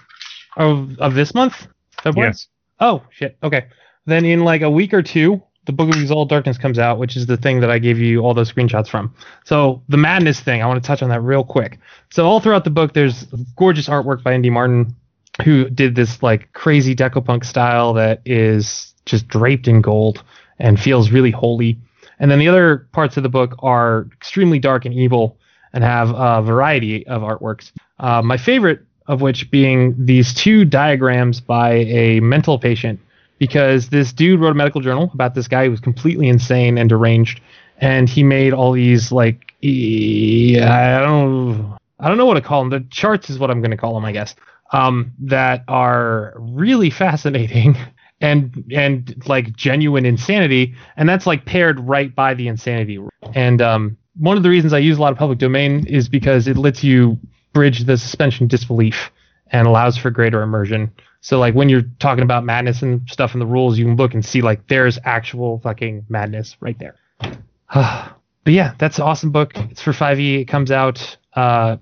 [0.57, 1.67] Of of this month?
[2.01, 2.29] February?
[2.29, 2.47] yes.
[2.79, 3.37] Oh, shit.
[3.43, 3.67] Okay.
[4.05, 7.15] Then in like a week or two, the Book of Exalted Darkness comes out, which
[7.15, 9.13] is the thing that I gave you all those screenshots from.
[9.45, 11.77] So the madness thing, I want to touch on that real quick.
[12.09, 13.25] So all throughout the book, there's
[13.55, 14.95] gorgeous artwork by Indy Martin,
[15.43, 20.23] who did this like crazy decopunk style that is just draped in gold
[20.57, 21.77] and feels really holy.
[22.19, 25.37] And then the other parts of the book are extremely dark and evil
[25.73, 27.71] and have a variety of artworks.
[27.99, 28.81] Uh, my favorite
[29.11, 32.99] of which being these two diagrams by a mental patient
[33.37, 36.89] because this dude wrote a medical journal about this guy who was completely insane and
[36.89, 37.41] deranged
[37.81, 42.69] and he made all these like I don't I don't know what to call them.
[42.69, 44.33] The charts is what I'm going to call them, I guess.
[44.71, 47.75] Um, that are really fascinating
[48.21, 52.99] and and like genuine insanity, and that's like paired right by the insanity.
[53.33, 56.47] And um, one of the reasons I use a lot of public domain is because
[56.47, 57.19] it lets you
[57.53, 59.11] bridge the suspension disbelief
[59.47, 60.91] and allows for greater immersion.
[61.21, 64.13] So like when you're talking about madness and stuff in the rules, you can look
[64.13, 66.95] and see like there's actual fucking madness right there.
[67.73, 68.15] but
[68.45, 69.51] yeah, that's an awesome book.
[69.55, 70.41] It's for 5e.
[70.41, 71.77] It comes out uh,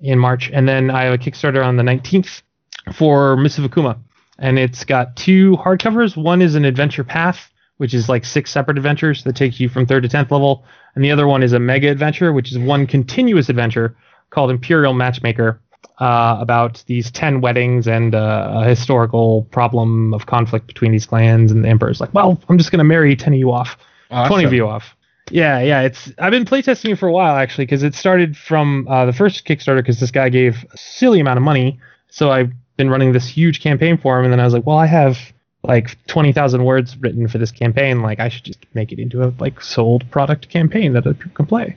[0.00, 2.42] in March, and then I have a Kickstarter on the 19th
[2.94, 3.98] for Mists of Akuma,
[4.38, 6.16] and it's got two hardcovers.
[6.16, 9.86] One is an adventure path, which is like six separate adventures that takes you from
[9.86, 10.64] third to tenth level,
[10.94, 13.96] and the other one is a mega adventure, which is one continuous adventure
[14.30, 15.60] called Imperial Matchmaker.
[16.00, 21.50] Uh, about these 10 weddings and uh, a historical problem of conflict between these clans
[21.50, 23.76] and the emperor's like well i'm just going to marry 10 of you off
[24.10, 24.96] 20 of you off.
[25.30, 25.82] Yeah, yeah.
[25.82, 29.12] It's I've been playtesting it for a while actually because it started from uh, the
[29.12, 31.78] first Kickstarter because this guy gave a silly amount of money.
[32.08, 34.78] So I've been running this huge campaign for him, and then I was like, well,
[34.78, 35.18] I have
[35.64, 38.00] like 20,000 words written for this campaign.
[38.00, 41.46] Like I should just make it into a like sold product campaign that people can
[41.46, 41.76] play.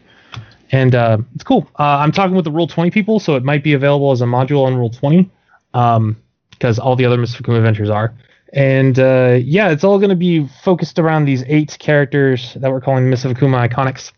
[0.72, 1.68] And uh, it's cool.
[1.78, 4.66] Uh, I'm talking with the Roll20 people, so it might be available as a module
[4.66, 5.30] on Roll20
[5.74, 6.18] um,
[6.52, 7.18] because all the other.
[7.26, 8.14] Kuma adventures are.
[8.54, 12.82] And uh, yeah, it's all going to be focused around these eight characters that we're
[12.82, 14.12] calling Akuma iconics.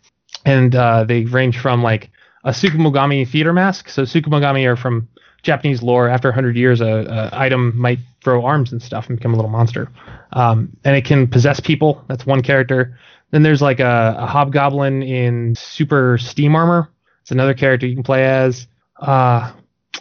[0.44, 2.10] And uh, they range from like
[2.44, 3.88] a Tsukumogami theater mask.
[3.88, 5.08] So Tsukumogami are from
[5.42, 6.08] Japanese lore.
[6.08, 9.50] After 100 years, a, a item might grow arms and stuff and become a little
[9.50, 9.90] monster.
[10.32, 12.04] Um, and it can possess people.
[12.08, 12.98] That's one character.
[13.34, 16.88] Then there's like a, a hobgoblin in super steam armor.
[17.22, 18.68] It's another character you can play as.
[18.96, 19.50] Uh,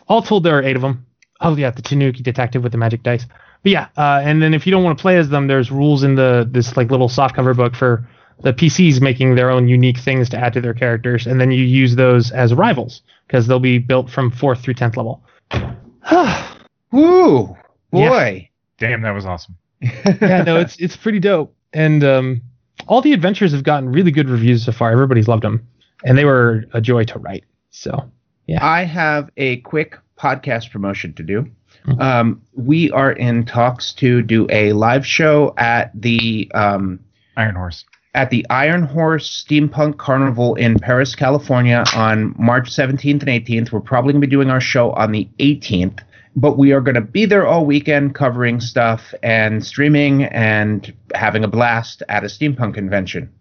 [0.07, 1.07] all told, there are eight of them.
[1.41, 3.26] Oh yeah, the Tanuki detective with the magic dice.
[3.64, 6.03] But yeah, uh, and then if you don't want to play as them, there's rules
[6.03, 8.07] in the this like little softcover book for
[8.43, 11.64] the PCs making their own unique things to add to their characters, and then you
[11.64, 15.23] use those as rivals because they'll be built from fourth through tenth level.
[16.91, 17.57] Woo,
[17.89, 18.47] boy.
[18.77, 19.57] Damn, that was awesome.
[19.81, 22.41] yeah, no, it's it's pretty dope, and um,
[22.88, 24.91] all the adventures have gotten really good reviews so far.
[24.91, 25.65] Everybody's loved them,
[26.05, 27.43] and they were a joy to write.
[27.72, 28.10] So
[28.47, 28.65] yeah.
[28.65, 31.47] I have a quick podcast promotion to do.
[31.88, 32.01] Mhm.
[32.01, 36.99] Um, we are in talks to do a live show at the um,
[37.35, 37.84] Iron Horse.
[38.15, 43.72] at the Iron Horse Steampunk Carnival in Perris, California on March 17th and 18th.
[43.72, 45.99] We're probably going to be doing our show on the 18th,
[46.35, 51.43] but we are going to be there all weekend covering stuff and streaming and having
[51.43, 53.31] a blast at a steampunk convention.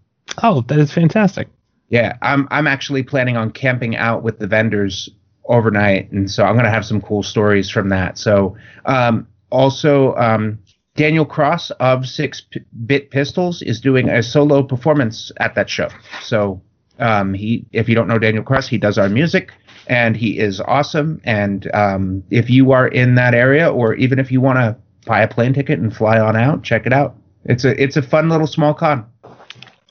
[0.43, 1.49] oh, that is fantastic.
[1.89, 5.09] Yeah, I'm I'm actually planning on camping out with the vendors
[5.45, 8.17] overnight, and so I'm gonna have some cool stories from that.
[8.17, 8.57] So,
[8.87, 10.59] um, also, um,
[10.97, 12.43] Daniel Cross of Six
[12.87, 15.89] Bit Pistols is doing a solo performance at that show.
[16.23, 16.63] So,
[16.99, 19.51] Um, he, if you don't know Daniel Cross, he does our music,
[19.87, 21.21] and he is awesome.
[21.25, 24.77] And um, if you are in that area, or even if you want to
[25.07, 27.17] buy a plane ticket and fly on out, check it out.
[27.45, 29.05] It's a it's a fun little small con.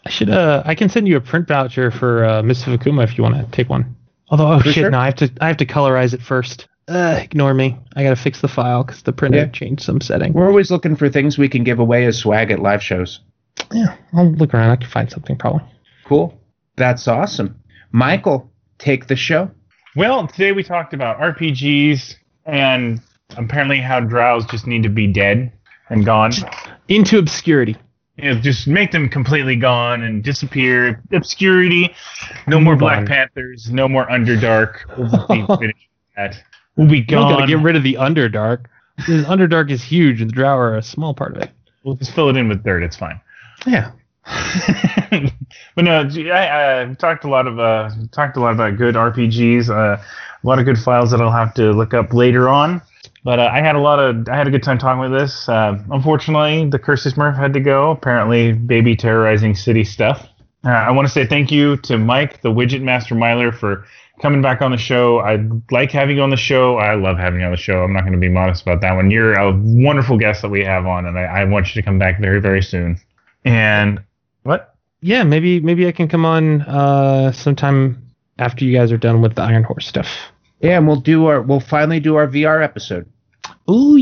[0.05, 3.03] I should uh I can send you a print voucher for uh Mists of Akuma
[3.03, 3.95] if you want to take one.
[4.29, 4.89] Although oh For shit, sure.
[4.89, 6.67] no, I have to I have to colorize it first.
[6.87, 7.77] Uh, ignore me.
[7.95, 9.47] I gotta fix the file because the printer Yeah.
[9.47, 10.33] changed some setting.
[10.33, 13.19] We're always looking for things we can give away as swag at live shows.
[13.71, 14.71] Yeah, I'll look around.
[14.71, 15.61] I can find something probably.
[16.05, 16.37] Cool.
[16.77, 17.59] That's awesome.
[17.91, 18.49] Michael,
[18.79, 19.51] take the show.
[19.95, 22.15] Well, today we talked about RPGs
[22.45, 23.01] and
[23.37, 25.51] apparently how drows just need to be dead
[25.89, 26.31] and gone.
[26.87, 27.75] Into obscurity.
[28.17, 31.01] You know, just make them completely gone and disappear.
[31.11, 31.93] Obscurity.
[32.47, 33.05] No more Black.
[33.05, 33.69] Panthers.
[33.71, 34.75] No more Underdark.
[34.97, 36.43] We'll be finished with that.
[36.77, 38.65] We'll be don't gotta get rid of the Underdark.
[38.99, 41.51] Underdark is huge, and the Drow are a small part of it.
[41.83, 42.83] we'll just fill it in with dirt.
[42.83, 43.19] It's fine.
[43.65, 43.91] Yeah.
[45.75, 49.69] but no, I, I talked a lot of uh, talked a lot about good RPGs.
[49.69, 50.01] Uh,
[50.43, 52.81] a lot of good files that I'll have to look up later on.
[53.23, 55.47] But uh, I had a lot of I had a good time talking with this.
[55.47, 57.91] Uh, unfortunately, the Cursed Smurf had to go.
[57.91, 60.27] Apparently, baby terrorizing city stuff.
[60.63, 63.85] Uh, I want to say thank you to Mike, the Widget Master Myler, for
[64.21, 65.19] coming back on the show.
[65.19, 65.39] I
[65.71, 66.77] like having you on the show.
[66.77, 67.83] I love having you on the show.
[67.83, 69.09] I'm not going to be modest about that one.
[69.09, 71.97] You're a wonderful guest that we have on, and I, I want you to come
[71.97, 72.99] back very, very soon.
[73.43, 74.03] And
[74.43, 74.75] what?
[75.01, 78.03] Yeah, maybe maybe I can come on uh sometime
[78.39, 80.07] after you guys are done with the Iron Horse stuff.
[80.59, 83.07] Yeah, and we'll do our we'll finally do our VR episode.
[83.67, 83.95] Oh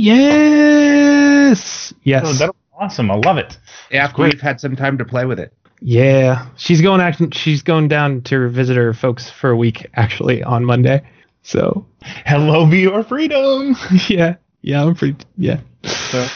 [0.60, 3.12] yes, yes, Oh, that'll be awesome.
[3.12, 3.58] I love it.
[3.92, 5.54] After we've had some time to play with it.
[5.82, 6.48] yeah.
[6.58, 10.66] She's going act- She's going down to visit her folks for a week actually on
[10.66, 11.02] Monday.
[11.44, 11.86] So
[12.26, 13.76] Hello, VR freedom.
[14.08, 15.16] yeah, yeah, I'm free.
[15.38, 15.60] yeah.
[15.84, 16.28] So,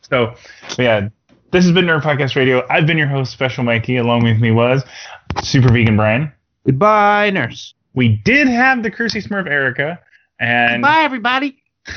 [0.00, 0.34] so
[0.78, 1.08] yeah,
[1.50, 2.66] this has been Nerd Podcast Radio.
[2.68, 3.96] I've been your host, Special Mikey.
[3.96, 4.84] Along with me was
[5.42, 6.30] Super Vegan Brian.
[6.66, 7.74] Goodbye, nurse.
[7.94, 9.98] We did have the Cursey Smurf Erica,
[10.38, 11.62] and Bye, everybody.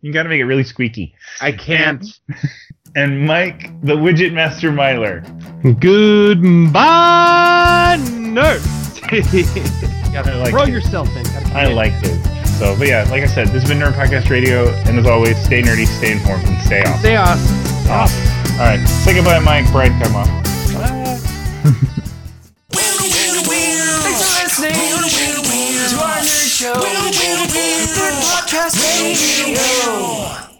[0.00, 1.14] you got to make it really squeaky.
[1.40, 2.04] I can't.
[2.94, 5.20] And Mike, the Widget Master Myler.
[5.80, 6.76] Goodbye,
[8.18, 8.66] nurse.
[10.14, 10.68] I like Throw it.
[10.68, 11.22] yourself in.
[11.24, 12.20] Gotta I like it.
[12.58, 15.42] So, but yeah, like I said, this has been Nerd Podcast Radio, and as always,
[15.42, 16.98] stay nerdy, stay informed, and stay awesome.
[17.00, 17.71] Stay awesome.
[17.92, 19.70] All right, say goodbye, Mike.
[19.70, 20.26] Bright, come on.
[24.02, 26.72] Thanks for listening to our nerd show.
[28.22, 30.51] Podcast Radio.